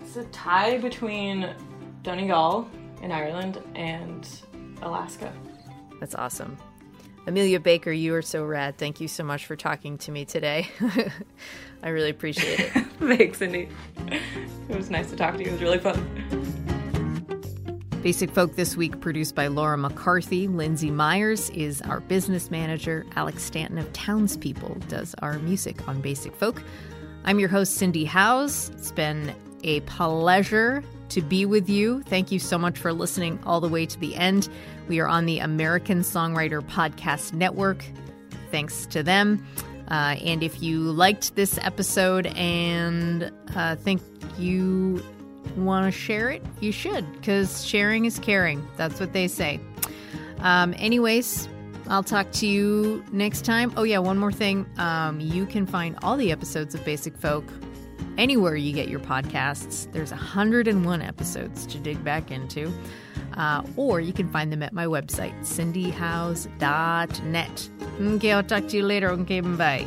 It's 0.00 0.16
a 0.16 0.24
tie 0.26 0.78
between 0.78 1.52
Donegal 2.02 2.70
in 3.02 3.10
Ireland 3.10 3.60
and 3.74 4.28
Alaska. 4.82 5.32
That's 5.98 6.14
awesome. 6.14 6.56
Amelia 7.26 7.58
Baker, 7.58 7.90
you 7.90 8.14
are 8.14 8.22
so 8.22 8.44
rad. 8.44 8.78
Thank 8.78 9.00
you 9.00 9.08
so 9.08 9.24
much 9.24 9.46
for 9.46 9.56
talking 9.56 9.98
to 9.98 10.12
me 10.12 10.24
today. 10.24 10.68
I 11.82 11.88
really 11.88 12.10
appreciate 12.10 12.60
it. 12.60 12.70
Thanks, 13.00 13.38
Cindy. 13.38 13.68
It 14.68 14.76
was 14.76 14.88
nice 14.88 15.10
to 15.10 15.16
talk 15.16 15.36
to 15.36 15.40
you. 15.42 15.48
It 15.48 15.52
was 15.52 15.62
really 15.62 15.78
fun. 15.78 16.29
Basic 18.02 18.30
Folk 18.30 18.56
this 18.56 18.78
week 18.78 18.98
produced 19.02 19.34
by 19.34 19.48
Laura 19.48 19.76
McCarthy. 19.76 20.48
Lindsay 20.48 20.90
Myers 20.90 21.50
is 21.50 21.82
our 21.82 22.00
business 22.00 22.50
manager. 22.50 23.04
Alex 23.14 23.42
Stanton 23.42 23.76
of 23.76 23.92
Townspeople 23.92 24.76
does 24.88 25.14
our 25.18 25.38
music 25.40 25.86
on 25.86 26.00
Basic 26.00 26.34
Folk. 26.34 26.62
I'm 27.24 27.38
your 27.38 27.50
host, 27.50 27.74
Cindy 27.74 28.06
Howes. 28.06 28.70
It's 28.70 28.90
been 28.90 29.34
a 29.64 29.80
pleasure 29.80 30.82
to 31.10 31.20
be 31.20 31.44
with 31.44 31.68
you. 31.68 32.02
Thank 32.04 32.32
you 32.32 32.38
so 32.38 32.56
much 32.56 32.78
for 32.78 32.90
listening 32.94 33.38
all 33.44 33.60
the 33.60 33.68
way 33.68 33.84
to 33.84 34.00
the 34.00 34.16
end. 34.16 34.48
We 34.88 34.98
are 35.00 35.08
on 35.08 35.26
the 35.26 35.40
American 35.40 36.00
Songwriter 36.00 36.62
Podcast 36.62 37.34
Network. 37.34 37.84
Thanks 38.50 38.86
to 38.86 39.02
them. 39.02 39.46
Uh, 39.88 40.16
and 40.24 40.42
if 40.42 40.62
you 40.62 40.80
liked 40.80 41.36
this 41.36 41.58
episode 41.58 42.28
and 42.28 43.30
uh, 43.54 43.76
think 43.76 44.00
you 44.38 45.02
want 45.56 45.92
to 45.92 45.98
share 45.98 46.30
it, 46.30 46.42
you 46.60 46.72
should, 46.72 47.10
because 47.12 47.64
sharing 47.64 48.04
is 48.04 48.18
caring. 48.18 48.66
That's 48.76 49.00
what 49.00 49.12
they 49.12 49.28
say. 49.28 49.60
Um, 50.40 50.74
anyways, 50.78 51.48
I'll 51.88 52.02
talk 52.02 52.30
to 52.32 52.46
you 52.46 53.04
next 53.12 53.44
time. 53.44 53.72
Oh, 53.76 53.82
yeah, 53.82 53.98
one 53.98 54.18
more 54.18 54.32
thing. 54.32 54.66
Um, 54.78 55.20
you 55.20 55.46
can 55.46 55.66
find 55.66 55.96
all 56.02 56.16
the 56.16 56.32
episodes 56.32 56.74
of 56.74 56.84
Basic 56.84 57.16
Folk 57.16 57.44
anywhere 58.16 58.56
you 58.56 58.72
get 58.72 58.88
your 58.88 59.00
podcasts. 59.00 59.90
There's 59.92 60.10
101 60.10 61.02
episodes 61.02 61.66
to 61.66 61.78
dig 61.78 62.02
back 62.04 62.30
into. 62.30 62.72
Uh, 63.34 63.62
or 63.76 64.00
you 64.00 64.12
can 64.12 64.28
find 64.28 64.52
them 64.52 64.62
at 64.62 64.72
my 64.72 64.86
website, 64.86 65.38
cindyhowes.net. 65.40 67.70
Okay, 68.00 68.32
I'll 68.32 68.42
talk 68.42 68.66
to 68.68 68.76
you 68.76 68.82
later. 68.82 69.10
Okay, 69.10 69.40
bye. 69.40 69.86